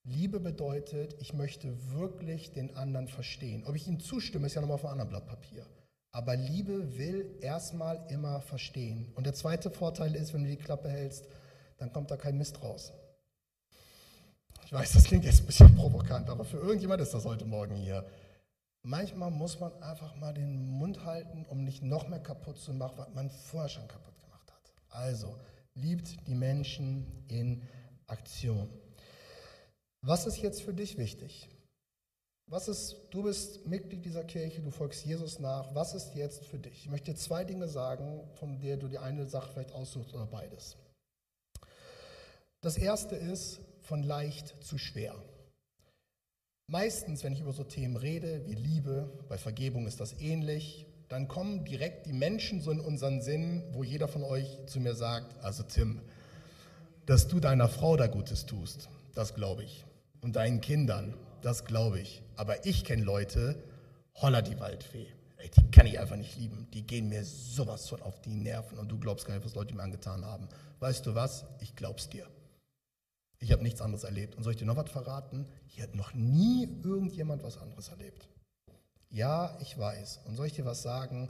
[0.05, 3.63] Liebe bedeutet, ich möchte wirklich den anderen verstehen.
[3.65, 5.65] Ob ich ihm zustimme, ist ja nochmal auf einem anderen Blatt Papier.
[6.11, 9.11] Aber Liebe will erstmal immer verstehen.
[9.15, 11.27] Und der zweite Vorteil ist, wenn du die Klappe hältst,
[11.77, 12.93] dann kommt da kein Mist raus.
[14.75, 18.05] Weiß, das klingt jetzt ein bisschen provokant, aber für irgendjemand ist das heute Morgen hier.
[18.83, 22.97] Manchmal muss man einfach mal den Mund halten, um nicht noch mehr kaputt zu machen,
[22.97, 24.73] was man vorher schon kaputt gemacht hat.
[24.89, 25.33] Also,
[25.75, 27.61] liebt die Menschen in
[28.07, 28.69] Aktion.
[30.01, 31.47] Was ist jetzt für dich wichtig?
[32.47, 35.73] Was ist, du bist Mitglied dieser Kirche, du folgst Jesus nach.
[35.73, 36.83] Was ist jetzt für dich?
[36.83, 40.75] Ich möchte zwei Dinge sagen, von der du die eine Sache vielleicht aussuchst oder beides.
[42.59, 45.15] Das erste ist, von leicht zu schwer.
[46.67, 51.27] Meistens, wenn ich über so Themen rede, wie Liebe, bei Vergebung ist das ähnlich, dann
[51.27, 55.37] kommen direkt die Menschen so in unseren Sinn, wo jeder von euch zu mir sagt,
[55.43, 56.01] also Tim,
[57.05, 59.85] dass du deiner Frau da Gutes tust, das glaube ich.
[60.21, 62.23] Und deinen Kindern, das glaube ich.
[62.35, 63.61] Aber ich kenne Leute,
[64.15, 65.05] holla die Waldfee.
[65.37, 66.67] Ey, die kann ich einfach nicht lieben.
[66.73, 69.75] Die gehen mir sowas von auf die Nerven und du glaubst gar nicht, was Leute
[69.75, 70.47] mir angetan haben.
[70.79, 71.45] Weißt du was?
[71.59, 72.25] Ich glaub's dir.
[73.39, 74.35] Ich habe nichts anderes erlebt.
[74.35, 75.47] Und soll ich dir noch was verraten?
[75.67, 78.27] Hier hat noch nie irgendjemand was anderes erlebt.
[79.09, 80.21] Ja, ich weiß.
[80.25, 81.29] Und soll ich dir was sagen?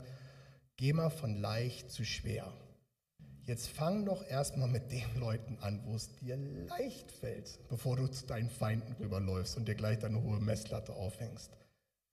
[0.76, 2.52] Geh mal von leicht zu schwer.
[3.44, 8.08] Jetzt fang doch erstmal mit den Leuten an, wo es dir leicht fällt, bevor du
[8.08, 11.56] zu deinen Feinden rüberläufst und dir gleich deine hohe Messlatte aufhängst.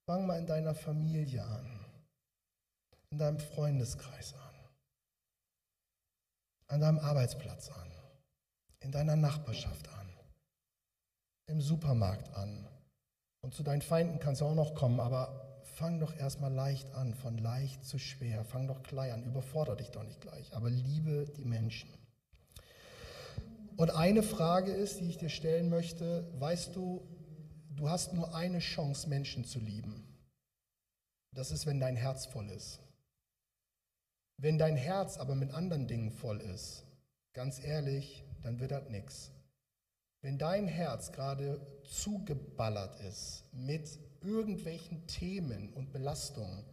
[0.06, 1.80] Fang mal in deiner Familie an,
[3.10, 4.54] in deinem Freundeskreis an,
[6.68, 7.93] an deinem Arbeitsplatz an
[8.84, 10.08] in deiner Nachbarschaft an,
[11.46, 12.68] im Supermarkt an.
[13.40, 17.14] Und zu deinen Feinden kannst du auch noch kommen, aber fang doch erstmal leicht an,
[17.14, 18.44] von leicht zu schwer.
[18.44, 21.90] Fang doch klein an, überfordere dich doch nicht gleich, aber liebe die Menschen.
[23.76, 27.02] Und eine Frage ist, die ich dir stellen möchte, weißt du,
[27.70, 30.06] du hast nur eine Chance, Menschen zu lieben.
[31.32, 32.80] Das ist, wenn dein Herz voll ist.
[34.36, 36.84] Wenn dein Herz aber mit anderen Dingen voll ist,
[37.32, 39.30] ganz ehrlich, dann wird das nichts.
[40.20, 46.64] Wenn dein Herz gerade zugeballert ist mit irgendwelchen Themen und Belastungen,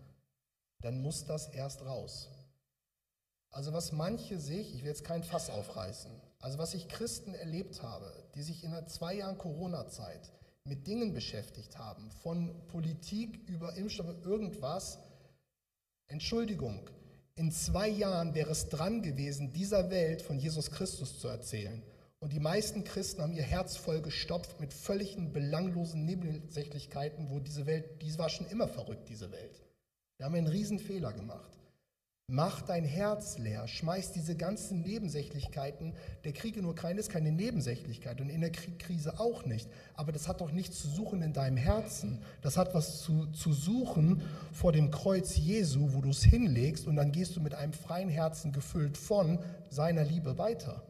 [0.81, 2.29] dann muss das erst raus.
[3.49, 7.84] Also was manche sich, ich will jetzt kein Fass aufreißen, also was ich Christen erlebt
[7.84, 10.31] habe, die sich in der zwei Jahren Corona-Zeit
[10.63, 14.99] mit Dingen beschäftigt haben, von Politik über Impfstoffe, irgendwas,
[16.07, 16.89] Entschuldigung,
[17.36, 21.82] in zwei Jahren wäre es dran gewesen, dieser Welt von Jesus Christus zu erzählen.
[22.20, 27.65] Und die meisten Christen haben ihr Herz voll gestopft mit völligen belanglosen Nebensächlichkeiten, wo diese
[27.65, 29.62] Welt, die war schon immer verrückt, diese Welt.
[30.17, 31.61] Wir haben einen Riesenfehler gemacht.
[32.27, 35.93] Mach dein Herz leer, schmeiß diese ganzen Nebensächlichkeiten.
[36.23, 39.69] Der Krieg in Ukraine ist keine Nebensächlichkeit und in der Krise auch nicht.
[39.95, 42.21] Aber das hat doch nichts zu suchen in deinem Herzen.
[42.41, 44.21] Das hat was zu, zu suchen
[44.53, 48.10] vor dem Kreuz Jesu, wo du es hinlegst und dann gehst du mit einem freien
[48.10, 50.84] Herzen gefüllt von seiner Liebe weiter.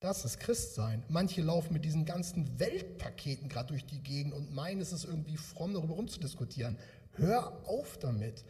[0.00, 1.02] Das ist Christsein.
[1.08, 5.36] Manche laufen mit diesen ganzen Weltpaketen gerade durch die Gegend und meinen, es ist irgendwie
[5.36, 6.78] fromm, darüber rumzudiskutieren.
[7.12, 8.44] Hör auf damit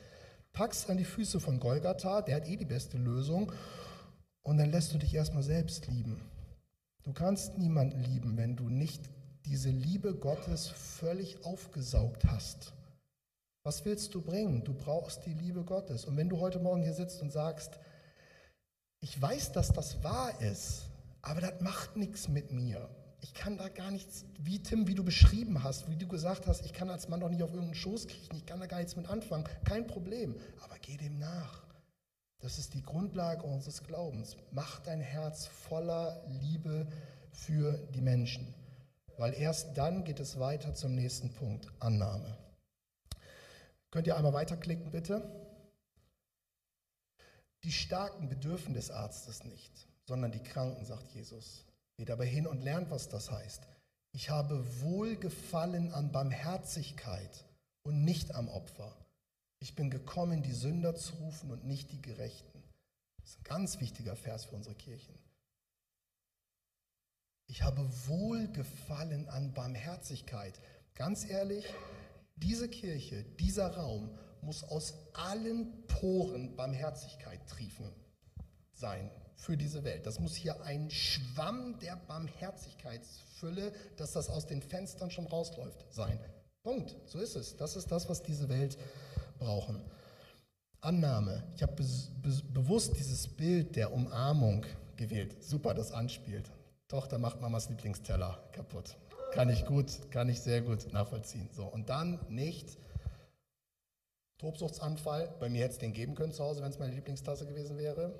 [0.57, 3.53] packst an die Füße von Golgatha, der hat eh die beste Lösung,
[4.42, 6.19] und dann lässt du dich erstmal selbst lieben.
[7.03, 9.03] Du kannst niemanden lieben, wenn du nicht
[9.45, 12.73] diese Liebe Gottes völlig aufgesaugt hast.
[13.64, 14.64] Was willst du bringen?
[14.64, 16.07] Du brauchst die Liebe Gottes.
[16.07, 17.79] Und wenn du heute Morgen hier sitzt und sagst,
[19.01, 20.85] ich weiß, dass das wahr ist,
[21.21, 22.88] aber das macht nichts mit mir.
[23.20, 26.64] Ich kann da gar nichts, wie Tim, wie du beschrieben hast, wie du gesagt hast,
[26.64, 28.96] ich kann als Mann doch nicht auf irgendeinen Schoß kriechen, ich kann da gar nichts
[28.96, 29.44] mit anfangen.
[29.64, 31.64] Kein Problem, aber geh dem nach.
[32.40, 34.37] Das ist die Grundlage unseres Glaubens.
[34.52, 36.87] Mach dein Herz voller Liebe
[37.33, 38.55] für die Menschen,
[39.16, 42.37] weil erst dann geht es weiter zum nächsten Punkt, Annahme.
[43.90, 45.22] Könnt ihr einmal weiterklicken, bitte?
[47.64, 51.64] Die Starken bedürfen des Arztes nicht, sondern die Kranken, sagt Jesus.
[51.96, 53.66] Geht aber hin und lernt, was das heißt.
[54.12, 57.44] Ich habe Wohlgefallen an Barmherzigkeit
[57.82, 58.94] und nicht am Opfer.
[59.61, 62.62] Ich bin gekommen, die Sünder zu rufen und nicht die Gerechten.
[63.18, 65.14] Das ist ein ganz wichtiger Vers für unsere Kirchen.
[67.48, 70.61] Ich habe Wohlgefallen an Barmherzigkeit.
[70.94, 71.64] Ganz ehrlich,
[72.37, 74.11] diese Kirche, dieser Raum
[74.42, 77.90] muss aus allen Poren Barmherzigkeit triefen
[78.74, 80.07] sein für diese Welt.
[80.07, 86.18] Das muss hier ein Schwamm der Barmherzigkeitsfülle, dass das aus den Fenstern schon rausläuft, sein.
[86.62, 86.96] Punkt.
[87.07, 87.57] So ist es.
[87.57, 88.77] Das ist das, was diese Welt
[89.38, 89.81] brauchen.
[90.81, 91.44] Annahme.
[91.55, 91.85] Ich habe be
[92.22, 94.64] be bewusst dieses Bild der Umarmung
[94.96, 95.42] gewählt.
[95.44, 96.51] Super, das anspielt.
[96.88, 98.96] Tochter macht Mamas Lieblingsteller kaputt.
[99.33, 101.49] Kann ich gut, kann ich sehr gut nachvollziehen.
[101.53, 102.79] So, und dann nicht
[104.38, 105.35] Tobsuchtsanfall.
[105.40, 108.12] Bei mir hätte es den geben können zu Hause, wenn es meine Lieblingstasse gewesen wäre.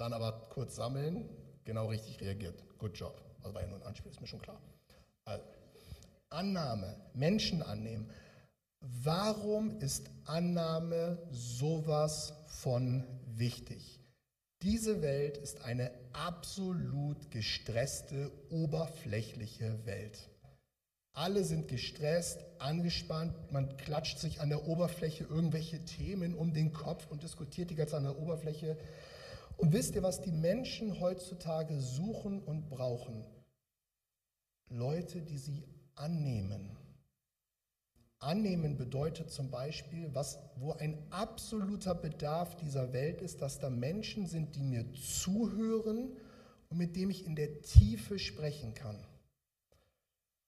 [0.00, 1.28] Dann aber kurz sammeln,
[1.64, 2.64] genau richtig reagiert.
[2.78, 3.20] Good job.
[3.42, 4.58] Also war ja nur ein Anspiel, ist mir schon klar.
[5.26, 5.44] Also,
[6.30, 8.08] Annahme, Menschen annehmen.
[8.80, 14.00] Warum ist Annahme sowas von wichtig?
[14.62, 20.30] Diese Welt ist eine absolut gestresste, oberflächliche Welt.
[21.12, 27.06] Alle sind gestresst, angespannt, man klatscht sich an der Oberfläche irgendwelche Themen um den Kopf
[27.10, 28.78] und diskutiert die ganze an der Oberfläche.
[29.60, 33.24] Und wisst ihr, was die Menschen heutzutage suchen und brauchen?
[34.70, 35.64] Leute, die sie
[35.96, 36.78] annehmen.
[38.20, 44.26] Annehmen bedeutet zum Beispiel, was, wo ein absoluter Bedarf dieser Welt ist, dass da Menschen
[44.26, 46.16] sind, die mir zuhören
[46.70, 48.98] und mit denen ich in der Tiefe sprechen kann.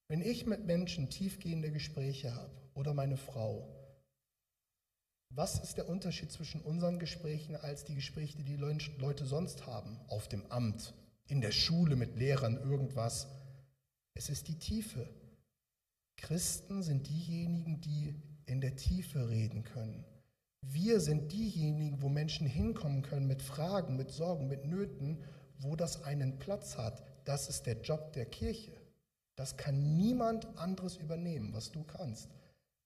[0.07, 3.67] Wenn ich mit Menschen tiefgehende Gespräche habe oder meine Frau,
[5.35, 9.99] was ist der Unterschied zwischen unseren Gesprächen als die Gespräche, die die Leute sonst haben,
[10.07, 10.93] auf dem Amt,
[11.27, 13.27] in der Schule mit Lehrern, irgendwas?
[14.13, 15.09] Es ist die Tiefe.
[16.17, 18.15] Christen sind diejenigen, die
[18.45, 20.05] in der Tiefe reden können.
[20.61, 25.23] Wir sind diejenigen, wo Menschen hinkommen können mit Fragen, mit Sorgen, mit Nöten,
[25.57, 27.03] wo das einen Platz hat.
[27.25, 28.71] Das ist der Job der Kirche.
[29.35, 32.29] Das kann niemand anderes übernehmen, was du kannst.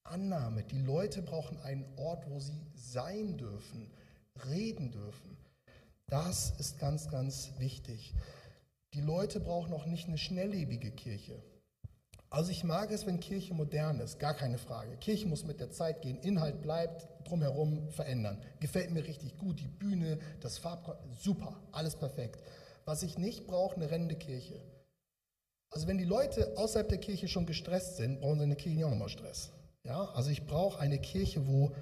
[0.08, 0.64] Annahme.
[0.64, 3.92] Die Leute brauchen einen Ort, wo sie sein dürfen,
[4.50, 5.38] reden dürfen.
[6.08, 8.14] Das ist ganz, ganz wichtig.
[8.94, 11.42] Die Leute brauchen auch nicht eine schnelllebige Kirche.
[12.30, 14.98] Also ich mag es, wenn Kirche modern ist, gar keine Frage.
[14.98, 18.42] Kirche muss mit der Zeit gehen, Inhalt bleibt, drumherum verändern.
[18.60, 22.42] Gefällt mir richtig gut, die Bühne, das Farb, super, alles perfekt.
[22.86, 24.62] Was ich nicht brauche, eine rennende Kirche.
[25.70, 28.86] Also wenn die Leute außerhalb der Kirche schon gestresst sind, brauchen sie in der Kirche
[28.86, 29.52] auch nochmal Stress.
[29.88, 31.74] Ja, also ich brauche eine Kirche, wo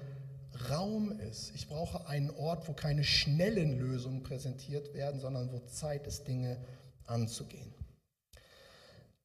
[0.70, 1.52] Raum ist.
[1.56, 6.56] Ich brauche einen Ort, wo keine schnellen Lösungen präsentiert werden, sondern wo Zeit ist, Dinge
[7.04, 7.74] anzugehen.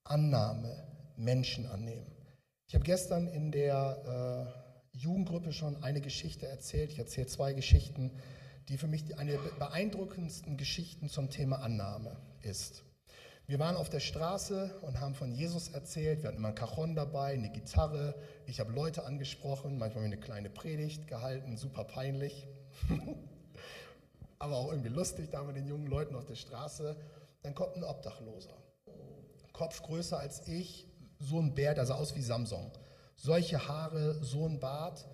[0.04, 0.84] Annahme,
[1.16, 2.12] Menschen annehmen.
[2.68, 4.52] Ich habe gestern in der
[4.94, 6.92] äh, Jugendgruppe schon eine Geschichte erzählt.
[6.92, 8.12] Ich erzähle zwei Geschichten,
[8.68, 12.84] die für mich eine beeindruckendsten Geschichten zum Thema Annahme ist.
[13.48, 16.22] Wir waren auf der Straße und haben von Jesus erzählt.
[16.22, 18.16] Wir hatten immer ein Cajon dabei, eine Gitarre.
[18.46, 22.48] Ich habe Leute angesprochen, manchmal eine kleine Predigt gehalten, super peinlich.
[24.40, 26.96] Aber auch irgendwie lustig, da mit den jungen Leuten auf der Straße.
[27.44, 28.56] Dann kommt ein Obdachloser.
[29.52, 30.88] Kopf größer als ich,
[31.20, 32.72] so ein Bär, der sah aus wie Samsung.
[33.16, 35.06] Solche Haare, so ein Bart,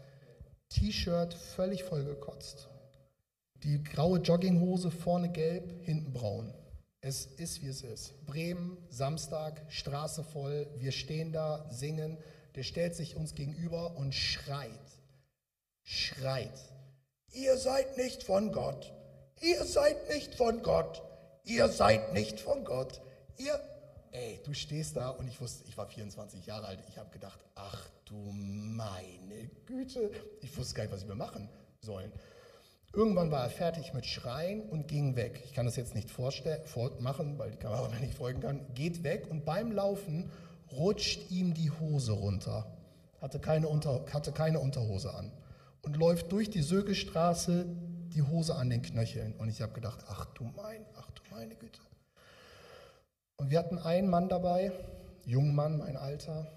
[0.69, 2.69] T-Shirt völlig vollgekotzt.
[3.63, 6.53] Die graue Jogginghose vorne gelb, hinten braun.
[7.01, 8.25] Es ist, wie es ist.
[8.25, 12.17] Bremen, Samstag, Straße voll, wir stehen da, singen.
[12.55, 14.71] Der stellt sich uns gegenüber und schreit,
[15.83, 16.59] schreit.
[17.31, 18.93] Ihr seid nicht von Gott.
[19.41, 21.03] Ihr seid nicht von Gott.
[21.43, 22.99] Ihr seid nicht von Gott.
[23.37, 23.59] Ihr,
[24.11, 26.79] ey, du stehst da und ich wusste, ich war 24 Jahre alt.
[26.89, 30.11] Ich habe gedacht, ach du meine Güte.
[30.41, 31.47] Ich wusste gar nicht, was wir machen
[31.81, 32.11] sollen.
[32.97, 35.43] Irgendwann war er fertig mit Schreien und ging weg.
[35.45, 38.65] Ich kann das jetzt nicht vormachen, weil die Kamera mir nicht folgen kann.
[38.73, 40.31] Geht weg und beim Laufen
[40.71, 42.65] rutscht ihm die Hose runter.
[43.21, 45.31] Hatte keine, Unter, hatte keine Unterhose an.
[45.83, 47.67] Und läuft durch die Sögestraße
[48.15, 49.35] die Hose an den Knöcheln.
[49.35, 51.81] Und ich habe gedacht, ach du mein, ach du meine Güte.
[53.35, 54.71] Und wir hatten einen Mann dabei,
[55.23, 56.47] jungen Mann, mein Alter,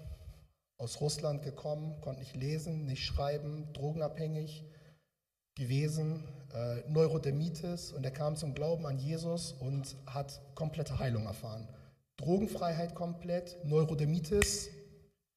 [0.79, 4.65] aus Russland gekommen, konnte nicht lesen, nicht schreiben, drogenabhängig
[5.61, 6.23] gewesen,
[6.55, 11.67] äh, Neurodermitis und er kam zum Glauben an Jesus und hat komplette Heilung erfahren.
[12.17, 14.69] Drogenfreiheit komplett, Neurodermitis,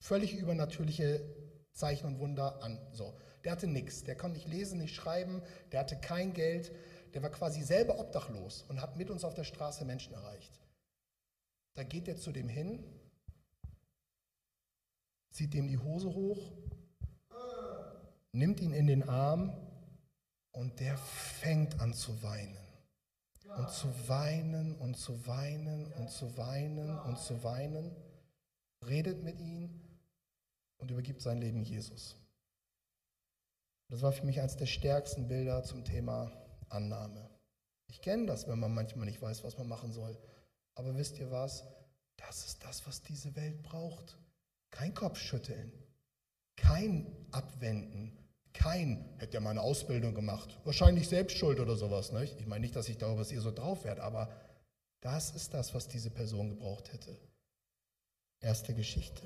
[0.01, 1.21] völlig übernatürliche
[1.73, 2.79] Zeichen und Wunder an.
[2.93, 6.73] So, der hatte nichts, der konnte nicht lesen, nicht schreiben, der hatte kein Geld,
[7.13, 10.59] der war quasi selber obdachlos und hat mit uns auf der Straße Menschen erreicht.
[11.75, 12.83] Da geht er zu dem hin,
[15.31, 16.51] zieht dem die Hose hoch,
[18.33, 19.53] nimmt ihn in den Arm
[20.55, 22.57] und der fängt an zu weinen.
[23.57, 27.95] Und zu weinen und zu weinen und zu weinen und zu weinen,
[28.87, 29.69] redet mit ihm
[30.79, 32.17] und übergibt sein Leben Jesus.
[33.90, 36.33] Das war für mich eines der stärksten Bilder zum Thema
[36.69, 37.29] Annahme.
[37.87, 40.17] Ich kenne das, wenn man manchmal nicht weiß, was man machen soll.
[40.75, 41.64] Aber wisst ihr was?
[42.17, 44.19] Das ist das, was diese Welt braucht.
[44.71, 45.73] Kein Kopfschütteln,
[46.57, 48.24] kein Abwenden,
[48.55, 52.12] kein, hätte ja mal eine Ausbildung gemacht, wahrscheinlich selbst schuld oder sowas.
[52.12, 52.40] Nicht?
[52.40, 54.31] Ich meine nicht, dass ich glaube, dass ihr so drauf wärt, aber
[55.01, 57.14] das ist das, was diese Person gebraucht hätte.
[58.40, 59.23] Erste Geschichte.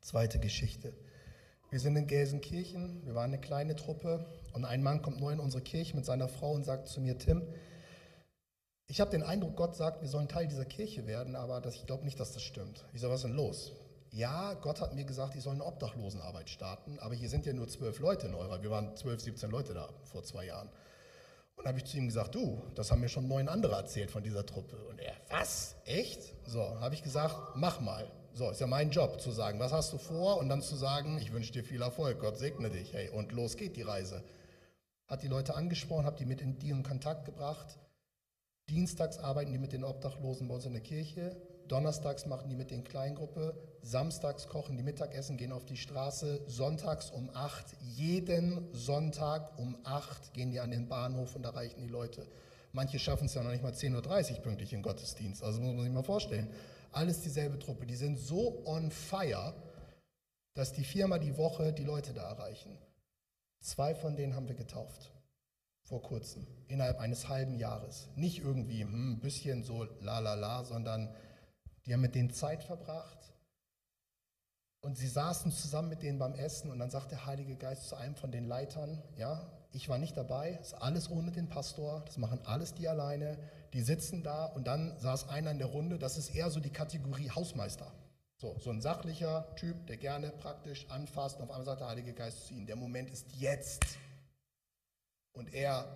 [0.00, 0.92] Zweite Geschichte.
[1.70, 5.40] Wir sind in Gelsenkirchen, wir waren eine kleine Truppe und ein Mann kommt neu in
[5.40, 7.42] unsere Kirche mit seiner Frau und sagt zu mir, Tim,
[8.86, 11.84] ich habe den Eindruck, Gott sagt, wir sollen Teil dieser Kirche werden, aber das, ich
[11.84, 12.86] glaube nicht, dass das stimmt.
[12.94, 13.72] Ich sage, was ist denn los?
[14.10, 17.68] Ja, Gott hat mir gesagt, ich soll eine Obdachlosenarbeit starten, aber hier sind ja nur
[17.68, 18.62] zwölf Leute in eurer.
[18.62, 20.70] Wir waren zwölf, 17 Leute da vor zwei Jahren.
[21.56, 24.22] Und habe ich zu ihm gesagt, du, das haben mir schon neun andere erzählt von
[24.22, 24.76] dieser Truppe.
[24.88, 25.74] Und er, was?
[25.84, 26.22] Echt?
[26.46, 28.10] So, habe ich gesagt, mach mal.
[28.32, 30.38] So, ist ja mein Job zu sagen, was hast du vor?
[30.38, 32.92] Und dann zu sagen, ich wünsche dir viel Erfolg, Gott segne dich.
[32.92, 34.22] Hey, und los geht die Reise.
[35.08, 37.78] Hat die Leute angesprochen, habe die mit in die in Kontakt gebracht.
[38.68, 41.36] Dienstags arbeiten die mit den Obdachlosen bei uns in der Kirche.
[41.66, 43.56] Donnerstags machen die mit den Kleingruppe.
[43.82, 46.42] Samstags kochen die Mittagessen, gehen auf die Straße.
[46.46, 51.88] Sonntags um 8, jeden Sonntag um 8 gehen die an den Bahnhof und erreichen die
[51.88, 52.26] Leute.
[52.72, 55.42] Manche schaffen es ja noch nicht mal 10.30 Uhr pünktlich in Gottesdienst.
[55.42, 56.48] Also muss man sich mal vorstellen.
[56.92, 57.86] Alles dieselbe Truppe.
[57.86, 59.54] Die sind so on fire,
[60.54, 62.76] dass die viermal die Woche die Leute da erreichen.
[63.60, 65.12] Zwei von denen haben wir getauft
[65.88, 68.08] vor kurzem, innerhalb eines halben Jahres.
[68.14, 71.08] Nicht irgendwie hm, ein bisschen so la la la, sondern
[71.86, 73.27] die haben mit denen Zeit verbracht.
[74.80, 77.96] Und sie saßen zusammen mit denen beim Essen und dann sagt der Heilige Geist zu
[77.96, 82.16] einem von den Leitern, ja, ich war nicht dabei, ist alles ohne den Pastor, das
[82.16, 83.38] machen alles die alleine,
[83.72, 86.70] die sitzen da und dann saß einer in der Runde, das ist eher so die
[86.70, 87.92] Kategorie Hausmeister.
[88.36, 92.12] So, so ein sachlicher Typ, der gerne praktisch anfasst und auf einmal sagt der Heilige
[92.12, 93.84] Geist zu ihm, der Moment ist jetzt.
[95.32, 95.86] Und er,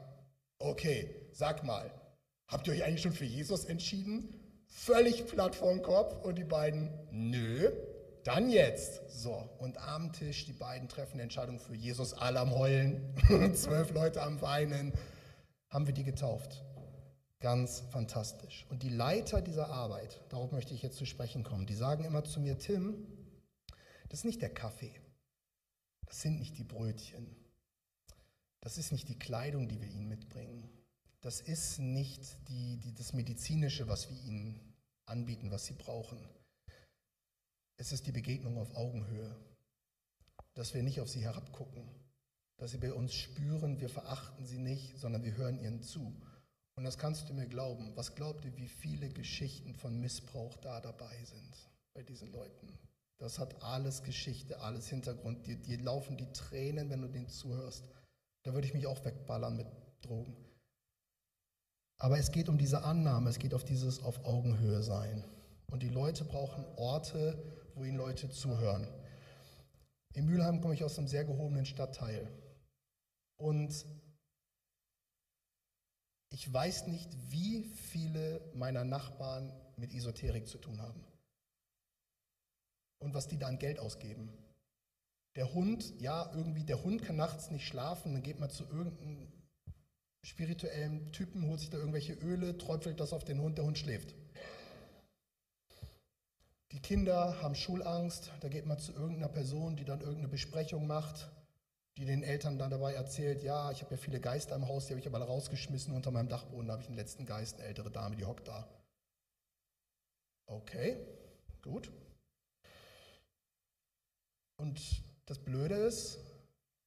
[0.58, 1.88] okay, sag mal,
[2.48, 4.34] habt ihr euch eigentlich schon für Jesus entschieden?
[4.66, 7.70] Völlig platt vor Kopf und die beiden, nö,
[8.24, 9.10] dann jetzt.
[9.10, 13.14] So, und am Tisch, die beiden treffen eine Entscheidung für Jesus, alle am Heulen,
[13.54, 14.92] zwölf Leute am Weinen,
[15.68, 16.64] haben wir die getauft.
[17.40, 18.66] Ganz fantastisch.
[18.70, 22.24] Und die Leiter dieser Arbeit, darauf möchte ich jetzt zu sprechen kommen, die sagen immer
[22.24, 23.06] zu mir, Tim,
[24.08, 24.94] das ist nicht der Kaffee,
[26.06, 27.34] das sind nicht die Brötchen,
[28.60, 30.70] das ist nicht die Kleidung, die wir ihnen mitbringen.
[31.20, 34.60] Das ist nicht die, die, das Medizinische, was wir ihnen
[35.06, 36.18] anbieten, was sie brauchen.
[37.82, 39.34] Es ist die Begegnung auf Augenhöhe,
[40.54, 41.82] dass wir nicht auf sie herabgucken,
[42.56, 46.14] dass sie bei uns spüren, wir verachten sie nicht, sondern wir hören ihnen zu.
[46.76, 47.90] Und das kannst du mir glauben.
[47.96, 51.56] Was glaubt ihr, wie viele Geschichten von Missbrauch da dabei sind
[51.92, 52.68] bei diesen Leuten?
[53.18, 55.44] Das hat alles Geschichte, alles Hintergrund.
[55.48, 57.88] Dir, dir laufen die Tränen, wenn du denen zuhörst.
[58.44, 59.66] Da würde ich mich auch wegballern mit
[60.02, 60.36] Drogen.
[61.98, 65.24] Aber es geht um diese Annahme, es geht auf dieses auf Augenhöhe sein.
[65.66, 67.42] Und die Leute brauchen Orte,
[67.74, 68.86] wo ihnen Leute zuhören.
[70.14, 72.30] In Mülheim komme ich aus einem sehr gehobenen Stadtteil.
[73.36, 73.86] Und
[76.30, 81.04] ich weiß nicht, wie viele meiner Nachbarn mit Esoterik zu tun haben.
[82.98, 84.32] Und was die da an Geld ausgeben.
[85.34, 89.32] Der Hund, ja, irgendwie, der Hund kann nachts nicht schlafen, dann geht man zu irgendeinem
[90.24, 94.14] spirituellen Typen, holt sich da irgendwelche Öle, träufelt das auf den Hund, der Hund schläft.
[96.72, 101.30] Die Kinder haben Schulangst, da geht man zu irgendeiner Person, die dann irgendeine Besprechung macht,
[101.98, 104.94] die den Eltern dann dabei erzählt, ja, ich habe ja viele Geister im Haus, die
[104.94, 108.16] habe ich aber rausgeschmissen, unter meinem Dachboden habe ich den letzten Geist, eine ältere Dame,
[108.16, 108.66] die hockt da.
[110.46, 110.96] Okay,
[111.60, 111.92] gut.
[114.56, 114.80] Und
[115.26, 116.18] das Blöde ist,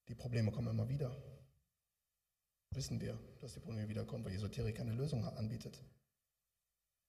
[0.08, 1.16] die Probleme kommen immer wieder.
[2.72, 5.80] Wissen wir, dass die Probleme wiederkommen, weil Esoterik keine Lösung anbietet.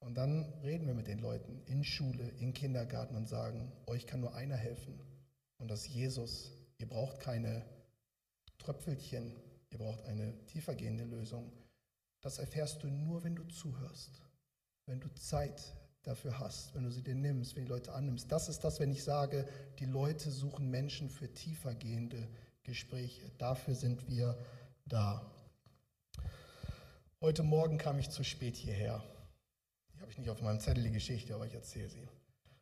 [0.07, 4.21] Und dann reden wir mit den Leuten in Schule, in Kindergarten und sagen, euch kann
[4.21, 5.01] nur einer helfen.
[5.59, 6.53] Und das ist Jesus.
[6.79, 7.65] Ihr braucht keine
[8.59, 9.35] Tröpfelchen,
[9.71, 11.51] ihr braucht eine tiefergehende Lösung.
[12.21, 14.23] Das erfährst du nur, wenn du zuhörst,
[14.87, 18.31] wenn du Zeit dafür hast, wenn du sie dir nimmst, wenn die Leute annimmst.
[18.31, 19.45] Das ist das, wenn ich sage,
[19.81, 22.29] die Leute suchen Menschen für tiefergehende
[22.63, 23.33] Gespräche.
[23.39, 24.39] Dafür sind wir
[24.85, 25.29] da.
[27.21, 29.03] Heute Morgen kam ich zu spät hierher.
[29.97, 32.07] Die habe ich nicht auf meinem Zettel, die Geschichte, aber ich erzähle sie.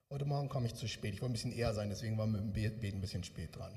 [0.09, 1.15] Heute Morgen kam ich zu spät.
[1.15, 3.77] Ich wollte ein bisschen eher sein, deswegen war mit dem Beten ein bisschen spät dran.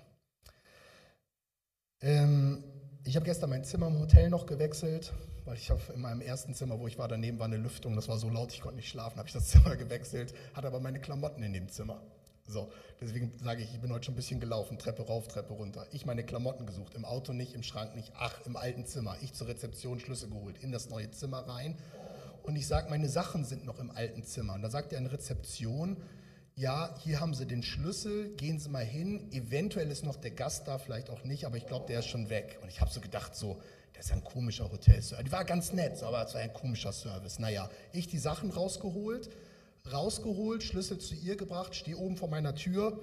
[2.02, 2.64] Ähm,
[3.04, 5.12] ich habe gestern mein Zimmer im Hotel noch gewechselt,
[5.46, 8.08] weil ich habe in meinem ersten Zimmer, wo ich war, daneben war eine Lüftung, das
[8.08, 11.02] war so laut, ich konnte nicht schlafen, habe ich das Zimmer gewechselt, hatte aber meine
[11.02, 12.00] Klamotten in dem Zimmer.
[12.46, 15.88] So, deswegen sage ich, ich bin heute schon ein bisschen gelaufen, Treppe rauf, Treppe runter.
[15.92, 19.18] Ich meine Klamotten gesucht, im Auto nicht, im Schrank nicht, ach, im alten Zimmer.
[19.22, 21.76] Ich zur Rezeption Schlüssel geholt, in das neue Zimmer rein.
[22.48, 24.54] Und ich sage, meine Sachen sind noch im alten Zimmer.
[24.54, 25.98] Und da sagt er in Rezeption,
[26.56, 29.30] ja, hier haben Sie den Schlüssel, gehen Sie mal hin.
[29.34, 32.30] Eventuell ist noch der Gast da, vielleicht auch nicht, aber ich glaube, der ist schon
[32.30, 32.58] weg.
[32.64, 33.62] Und ich habe so gedacht, so,
[33.94, 35.26] das ist ein komischer Hotelservice.
[35.26, 37.38] Die war ganz nett, aber es war ein komischer Service.
[37.38, 39.30] Naja, ich die Sachen rausgeholt,
[39.92, 42.98] rausgeholt, Schlüssel zu ihr gebracht, stehe oben vor meiner Tür.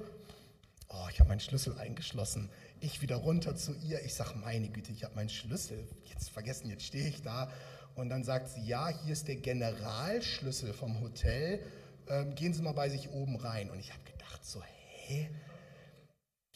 [0.88, 2.49] Oh, ich habe meinen Schlüssel eingeschlossen.
[2.80, 4.03] Ich wieder runter zu ihr.
[4.07, 6.70] Ich sage, meine Güte, ich habe meinen Schlüssel jetzt vergessen.
[6.70, 7.51] Jetzt stehe ich da.
[7.95, 11.61] Und dann sagt sie, ja, hier ist der Generalschlüssel vom Hotel.
[12.09, 13.70] Ähm, gehen Sie mal bei sich oben rein.
[13.70, 14.62] Und ich habe gedacht, so,
[15.07, 15.30] hä?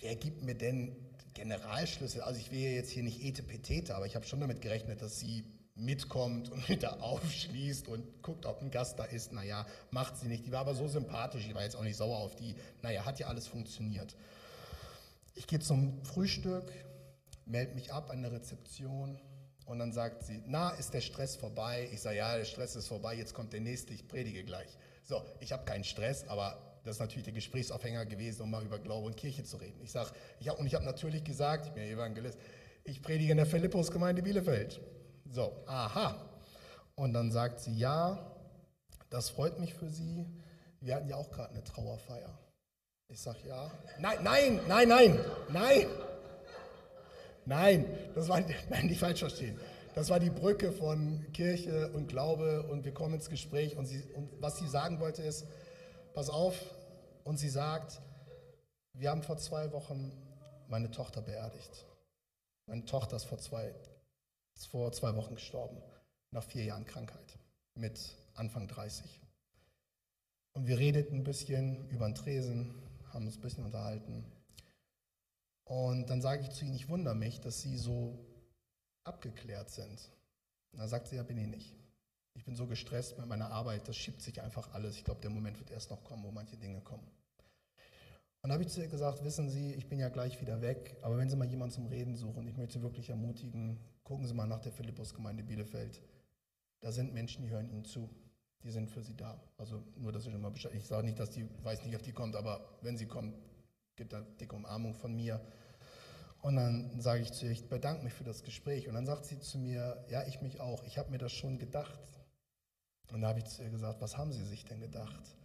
[0.01, 0.97] Wer gibt mir denn
[1.35, 2.23] Generalschlüssel?
[2.23, 5.45] Also ich will jetzt hier nicht Etepetete, aber ich habe schon damit gerechnet, dass sie
[5.77, 9.33] mitkommt und wieder aufschließt und guckt, ob ein Gast da ist.
[9.33, 10.45] Naja, macht sie nicht.
[10.45, 12.57] Die war aber so sympathisch, ich war jetzt auch nicht sauer auf die.
[12.83, 14.17] Naja, hat ja alles funktioniert.
[15.37, 16.73] Ich gehe zum Frühstück,
[17.47, 19.21] melde mich ab an der Rezeption
[19.69, 21.89] und dann sagt sie, na, ist der Stress vorbei?
[21.93, 24.69] Ich sage, ja, der Stress ist vorbei, jetzt kommt der nächste, ich predige gleich.
[25.03, 28.79] So, ich habe keinen Stress, aber das ist natürlich der Gesprächsaufhänger gewesen, um mal über
[28.79, 29.79] Glaube und Kirche zu reden.
[29.83, 30.11] Ich sage,
[30.47, 32.39] hab, und ich habe natürlich gesagt, ich bin Evangelist,
[32.85, 34.81] ich predige in der Philippus-Gemeinde Bielefeld.
[35.31, 36.17] So, aha.
[36.95, 38.35] Und dann sagt sie, ja,
[39.11, 40.27] das freut mich für Sie.
[40.81, 42.39] Wir hatten ja auch gerade eine Trauerfeier.
[43.09, 43.71] Ich sage, ja.
[43.99, 45.87] Nein, nein, nein, nein, nein.
[47.49, 49.59] Nein, das war, nein, nicht falsch verstehen.
[49.95, 54.03] Das war die Brücke von Kirche und Glaube und wir kommen ins Gespräch und, sie,
[54.15, 55.47] und was sie sagen wollte ist,
[56.15, 56.55] pass auf,
[57.25, 58.01] und sie sagt,
[58.93, 60.13] wir haben vor zwei Wochen
[60.69, 61.87] meine Tochter beerdigt.
[62.67, 63.75] Meine Tochter ist vor zwei
[64.55, 65.81] ist vor zwei Wochen gestorben,
[66.31, 67.39] nach vier Jahren Krankheit,
[67.75, 69.21] mit Anfang 30.
[70.53, 72.75] Und wir redeten ein bisschen über den Tresen,
[73.13, 74.25] haben uns ein bisschen unterhalten.
[75.69, 78.19] Und dann sage ich zu ihnen, ich wundere mich, dass sie so
[79.05, 80.11] abgeklärt sind.
[80.73, 81.77] Und dann sagt sie, ja, bin ich nicht.
[82.35, 84.97] Ich bin so gestresst mit meiner Arbeit, das schiebt sich einfach alles.
[84.97, 87.07] Ich glaube, der Moment wird erst noch kommen, wo manche Dinge kommen.
[88.43, 91.19] Und habe ich zu ihr gesagt, wissen Sie, ich bin ja gleich wieder weg, aber
[91.19, 94.47] wenn Sie mal jemanden zum Reden suchen, ich möchte Sie wirklich ermutigen, Gucken Sie mal
[94.47, 96.01] nach der Philippus-Gemeinde Bielefeld.
[96.81, 98.09] Da sind Menschen, die hören Ihnen zu.
[98.63, 99.39] Die sind für Sie da.
[99.59, 100.73] Also nur, dass ich schon mal Bescheid.
[100.75, 103.37] Ich sage nicht, dass die, weiß nicht, ob die kommt, aber wenn sie kommt,
[103.99, 105.45] gibt da dicke Umarmung von mir.
[106.41, 108.89] Und dann sage ich zu ihr, ich bedanke mich für das Gespräch.
[108.89, 110.85] Und dann sagt sie zu mir, ja, ich mich auch.
[110.85, 112.01] Ich habe mir das schon gedacht.
[113.13, 115.37] Und da habe ich zu ihr gesagt, was haben Sie sich denn gedacht?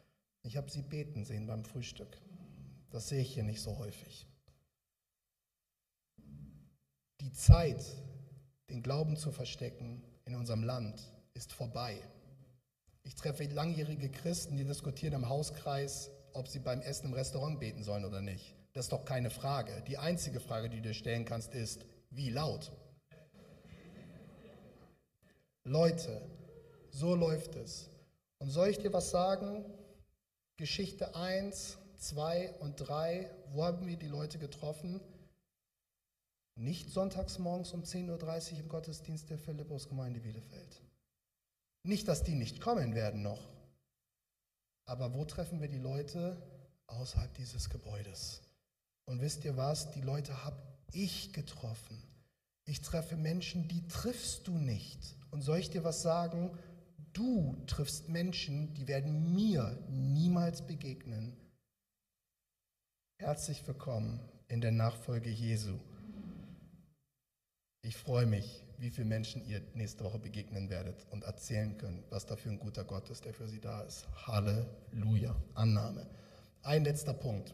[0.43, 2.17] Ich habe Sie beten sehen beim Frühstück.
[2.91, 4.27] Das sehe ich hier nicht so häufig.
[7.21, 7.83] Die Zeit,
[8.69, 11.01] den Glauben zu verstecken in unserem Land
[11.33, 11.97] ist vorbei.
[13.03, 17.84] Ich treffe langjährige Christen, die diskutieren im Hauskreis, ob sie beim Essen im Restaurant beten
[17.84, 18.55] sollen oder nicht.
[18.73, 19.84] Das ist doch keine Frage.
[19.88, 22.71] Die einzige Frage, die du dir stellen kannst, ist, wie laut?
[25.63, 26.21] Leute,
[26.89, 27.89] so läuft es.
[28.39, 29.63] Und soll ich dir was sagen?
[30.57, 34.99] Geschichte 1, 2 und 3, wo haben wir die Leute getroffen?
[36.55, 40.81] Nicht sonntags morgens um 10.30 Uhr im Gottesdienst der Philippus-Gemeinde Bielefeld.
[41.84, 43.52] Nicht, dass die nicht kommen werden noch.
[44.86, 46.41] Aber wo treffen wir die Leute?
[46.88, 48.41] Außerhalb dieses Gebäudes.
[49.05, 49.91] Und wisst ihr was?
[49.91, 50.61] Die Leute habe
[50.91, 52.01] ich getroffen.
[52.65, 55.17] Ich treffe Menschen, die triffst du nicht.
[55.31, 56.57] Und soll ich dir was sagen?
[57.13, 61.36] Du triffst Menschen, die werden mir niemals begegnen.
[63.19, 65.77] Herzlich willkommen in der Nachfolge Jesu.
[67.81, 72.25] Ich freue mich, wie viele Menschen ihr nächste Woche begegnen werdet und erzählen können, was
[72.25, 74.05] da für ein guter Gott ist, der für sie da ist.
[74.27, 75.34] Halleluja.
[75.53, 76.05] Annahme.
[76.63, 77.53] Ein letzter Punkt.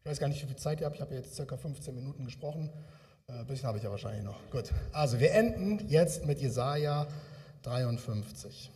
[0.00, 0.96] Ich weiß gar nicht, wie viel Zeit ihr habt.
[0.96, 2.70] Ich habe jetzt circa 15 Minuten gesprochen.
[3.26, 4.40] Ein äh, bisschen habe ich ja wahrscheinlich noch.
[4.50, 4.72] Gut.
[4.92, 7.06] Also, wir enden jetzt mit Jesaja
[7.60, 8.70] 53.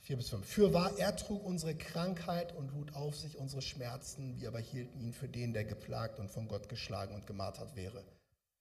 [0.00, 0.44] 4 bis 5.
[0.44, 4.98] Für wahr, er trug unsere Krankheit und lud auf sich unsere Schmerzen, wir aber hielten
[5.00, 8.02] ihn für den, der geplagt und von Gott geschlagen und gemartert wäre.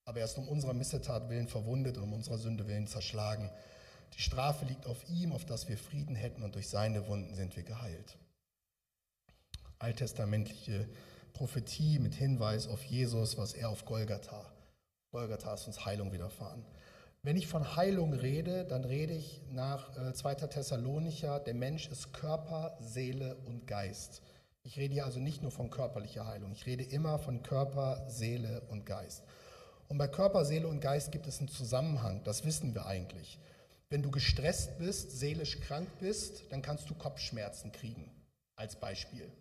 [0.08, 3.51] Aber er ist um unserer Missetat willen verwundet und um unserer Sünde willen zerschlagen.
[4.14, 7.58] Die Strafe liegt auf ihm, auf dass wir Frieden hätten und durch seine Wunden sind
[7.58, 8.18] wir geheilt.
[9.80, 10.88] Alttestamentliche
[11.34, 14.45] Prophetie mit Hinweis auf Jesus, was er auf Golgatha.
[15.12, 16.64] Golgatha ist uns Heilung widerfahren.
[17.22, 20.32] Wenn ich von Heilung rede, dann rede ich nach 2.
[20.32, 24.22] Äh, Thessalonicher, der Mensch ist Körper, Seele und Geist.
[24.64, 28.62] Ich rede hier also nicht nur von körperlicher Heilung, ich rede immer von Körper, Seele
[28.70, 29.26] und Geist.
[29.88, 33.40] Und bei Körper, Seele und Geist gibt es einen Zusammenhang, das wissen wir eigentlich.
[33.90, 38.12] Wenn du gestresst bist, seelisch krank bist, dann kannst du Kopfschmerzen kriegen,
[38.58, 39.32] als Beispiel.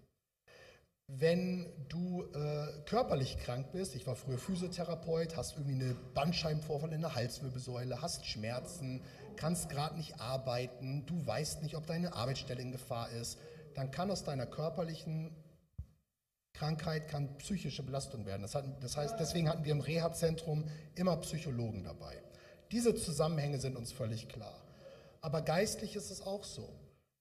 [1.08, 7.00] Wenn du äh, körperlich krank bist, ich war früher Physiotherapeut, hast irgendwie eine Bandscheibenvorfall in
[7.00, 9.02] der Halswirbelsäule, hast Schmerzen,
[9.36, 13.38] kannst gerade nicht arbeiten, du weißt nicht, ob deine Arbeitsstelle in Gefahr ist,
[13.74, 15.30] dann kann aus deiner körperlichen
[16.58, 18.42] Krankheit kann psychische Belastung werden.
[18.42, 22.14] Das, hat, das heißt, deswegen hatten wir im Reha-Zentrum immer Psychologen dabei.
[22.72, 24.54] Diese Zusammenhänge sind uns völlig klar.
[25.20, 26.68] Aber geistlich ist es auch so.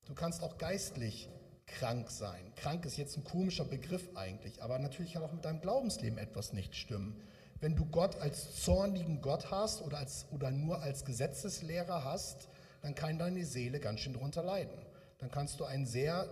[0.05, 1.29] Du kannst auch geistlich
[1.65, 2.53] krank sein.
[2.55, 6.53] Krank ist jetzt ein komischer Begriff eigentlich, aber natürlich kann auch mit deinem Glaubensleben etwas
[6.53, 7.19] nicht stimmen.
[7.59, 12.47] Wenn du Gott als zornigen Gott hast oder, als, oder nur als Gesetzeslehrer hast,
[12.81, 14.77] dann kann deine Seele ganz schön darunter leiden.
[15.17, 16.29] Dann kannst du ein sehr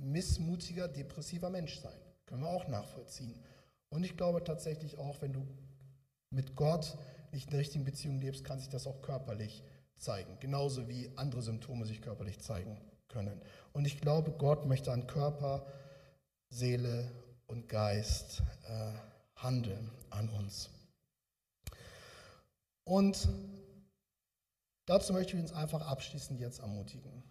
[0.00, 2.05] missmutiger, depressiver Mensch sein.
[2.26, 3.34] Können wir auch nachvollziehen.
[3.88, 5.46] Und ich glaube tatsächlich auch, wenn du
[6.30, 6.98] mit Gott
[7.32, 9.62] nicht in der richtigen Beziehung lebst, kann sich das auch körperlich
[9.96, 10.36] zeigen.
[10.40, 13.40] Genauso wie andere Symptome sich körperlich zeigen können.
[13.72, 15.64] Und ich glaube, Gott möchte an Körper,
[16.48, 17.10] Seele
[17.46, 18.92] und Geist äh,
[19.36, 20.70] handeln an uns.
[22.84, 23.28] Und
[24.86, 27.22] dazu möchte ich uns einfach abschließend jetzt ermutigen.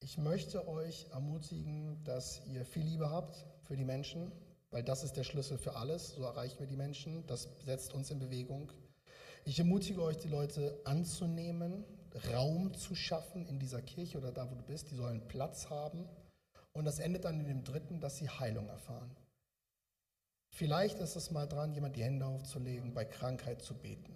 [0.00, 4.32] Ich möchte euch ermutigen, dass ihr viel Liebe habt für die Menschen,
[4.70, 6.14] weil das ist der Schlüssel für alles.
[6.14, 7.24] So erreichen wir die Menschen.
[7.26, 8.72] Das setzt uns in Bewegung.
[9.44, 11.84] Ich ermutige euch, die Leute anzunehmen,
[12.32, 14.90] Raum zu schaffen in dieser Kirche oder da, wo du bist.
[14.90, 16.08] Die sollen Platz haben.
[16.72, 19.14] Und das endet dann in dem dritten, dass sie Heilung erfahren.
[20.50, 24.14] Vielleicht ist es mal dran, jemand die Hände aufzulegen, bei Krankheit zu beten.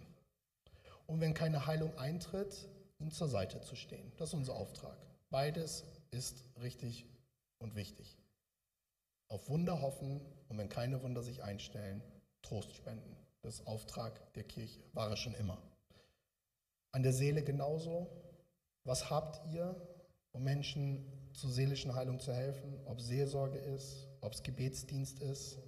[1.07, 4.12] Und wenn keine Heilung eintritt, ihm zur Seite zu stehen.
[4.16, 4.96] Das ist unser Auftrag.
[5.30, 7.07] Beides ist richtig
[7.59, 8.16] und wichtig.
[9.33, 10.20] Auf Wunder hoffen
[10.51, 12.03] und wenn keine Wunder sich einstellen,
[12.43, 13.16] Trost spenden.
[13.41, 15.57] Das Auftrag der Kirche, war es schon immer.
[16.93, 18.11] An der Seele genauso.
[18.85, 19.74] Was habt ihr,
[20.33, 22.78] um Menschen zur seelischen Heilung zu helfen?
[22.85, 25.59] Ob Seelsorge ist, ob es Gebetsdienst ist,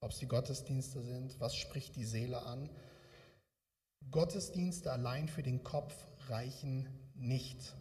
[0.00, 1.38] ob es die Gottesdienste sind.
[1.40, 2.70] Was spricht die Seele an?
[4.10, 5.94] Gottesdienste allein für den Kopf
[6.28, 7.76] reichen nicht.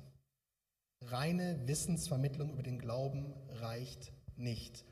[1.02, 4.84] Reine Wissensvermittlung über den Glauben reicht nicht.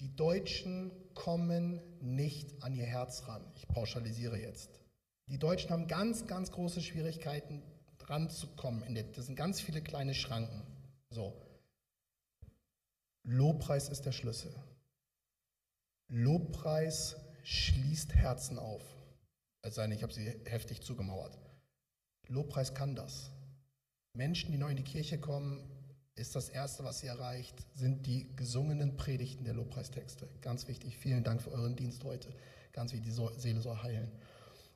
[0.00, 3.44] Die Deutschen kommen nicht an ihr Herz ran.
[3.54, 4.80] Ich pauschalisiere jetzt.
[5.26, 7.62] Die Deutschen haben ganz, ganz große Schwierigkeiten,
[7.98, 8.82] dran zu kommen.
[9.14, 10.62] Das sind ganz viele kleine Schranken.
[11.10, 11.34] So.
[13.24, 14.54] Lobpreis ist der Schlüssel.
[16.08, 18.82] Lobpreis schließt Herzen auf.
[19.60, 21.38] Es sei denn, ich habe sie heftig zugemauert.
[22.28, 23.30] Lobpreis kann das.
[24.14, 25.60] Menschen, die neu in die Kirche kommen,
[26.14, 30.28] ist das Erste, was sie erreicht, sind die gesungenen Predigten der Lobpreistexte.
[30.40, 30.98] Ganz wichtig.
[30.98, 32.34] Vielen Dank für euren Dienst heute.
[32.72, 34.10] Ganz wichtig, die Seele soll heilen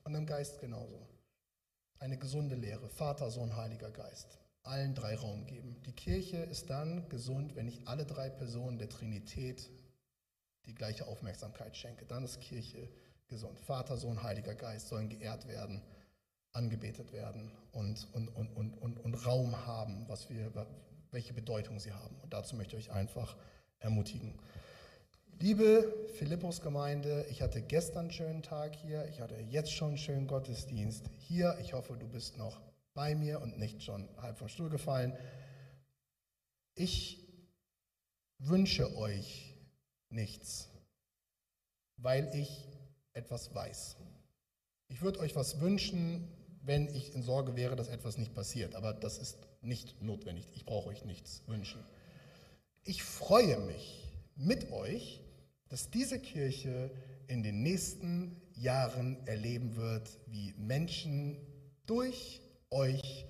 [0.04, 1.06] und im Geist genauso.
[1.98, 4.38] Eine gesunde Lehre, Vater, Sohn, Heiliger Geist.
[4.62, 5.76] Allen drei Raum geben.
[5.84, 9.70] Die Kirche ist dann gesund, wenn ich alle drei Personen der Trinität
[10.64, 12.06] die gleiche Aufmerksamkeit schenke.
[12.06, 12.88] Dann ist Kirche
[13.28, 13.58] gesund.
[13.60, 15.82] Vater, Sohn, Heiliger Geist sollen geehrt werden,
[16.52, 20.54] angebetet werden und, und, und, und, und, und Raum haben, was wir,
[21.14, 22.16] welche Bedeutung sie haben.
[22.22, 23.36] Und dazu möchte ich euch einfach
[23.78, 24.38] ermutigen.
[25.40, 30.26] Liebe Philippus-Gemeinde, ich hatte gestern einen schönen Tag hier, ich hatte jetzt schon einen schönen
[30.26, 31.56] Gottesdienst hier.
[31.60, 32.60] Ich hoffe, du bist noch
[32.94, 35.16] bei mir und nicht schon halb vom Stuhl gefallen.
[36.76, 37.20] Ich
[38.38, 39.54] wünsche euch
[40.08, 40.68] nichts,
[41.96, 42.68] weil ich
[43.12, 43.96] etwas weiß.
[44.88, 46.28] Ich würde euch was wünschen,
[46.62, 50.48] wenn ich in Sorge wäre, dass etwas nicht passiert, aber das ist nicht notwendig.
[50.54, 51.80] Ich brauche euch nichts wünschen.
[52.84, 55.20] Ich freue mich mit euch,
[55.68, 56.90] dass diese Kirche
[57.26, 61.36] in den nächsten Jahren erleben wird, wie Menschen
[61.86, 62.40] durch
[62.70, 63.26] euch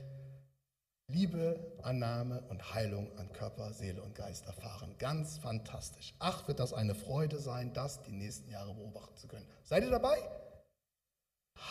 [1.09, 4.95] Liebe, Annahme und Heilung an Körper, Seele und Geist erfahren.
[4.99, 6.15] Ganz fantastisch.
[6.19, 9.47] Ach, wird das eine Freude sein, das die nächsten Jahre beobachten zu können.
[9.65, 10.17] Seid ihr dabei?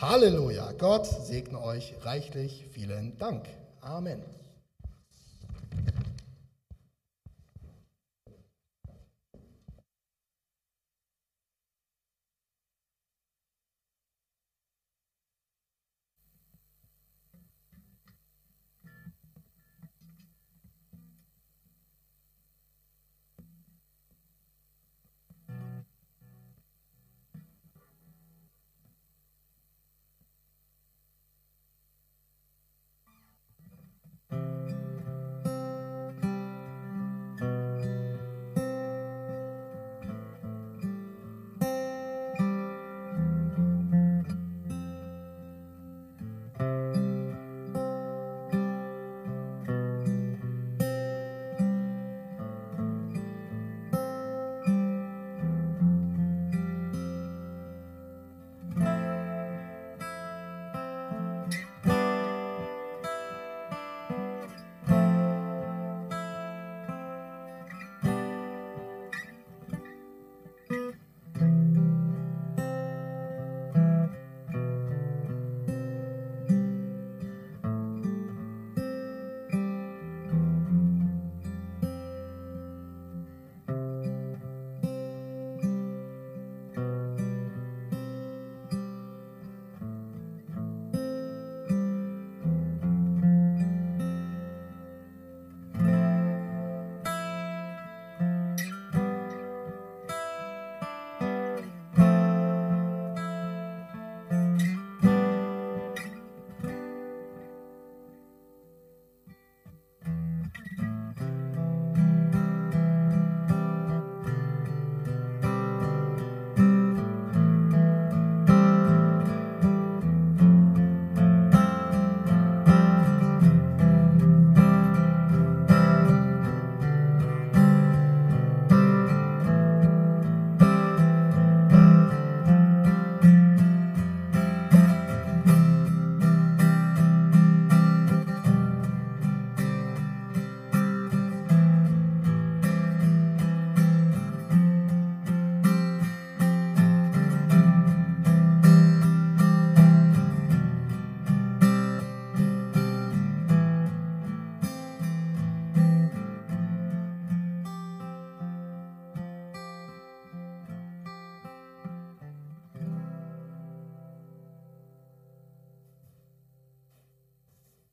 [0.00, 0.72] Halleluja.
[0.72, 2.64] Gott segne euch reichlich.
[2.72, 3.48] Vielen Dank.
[3.80, 4.22] Amen.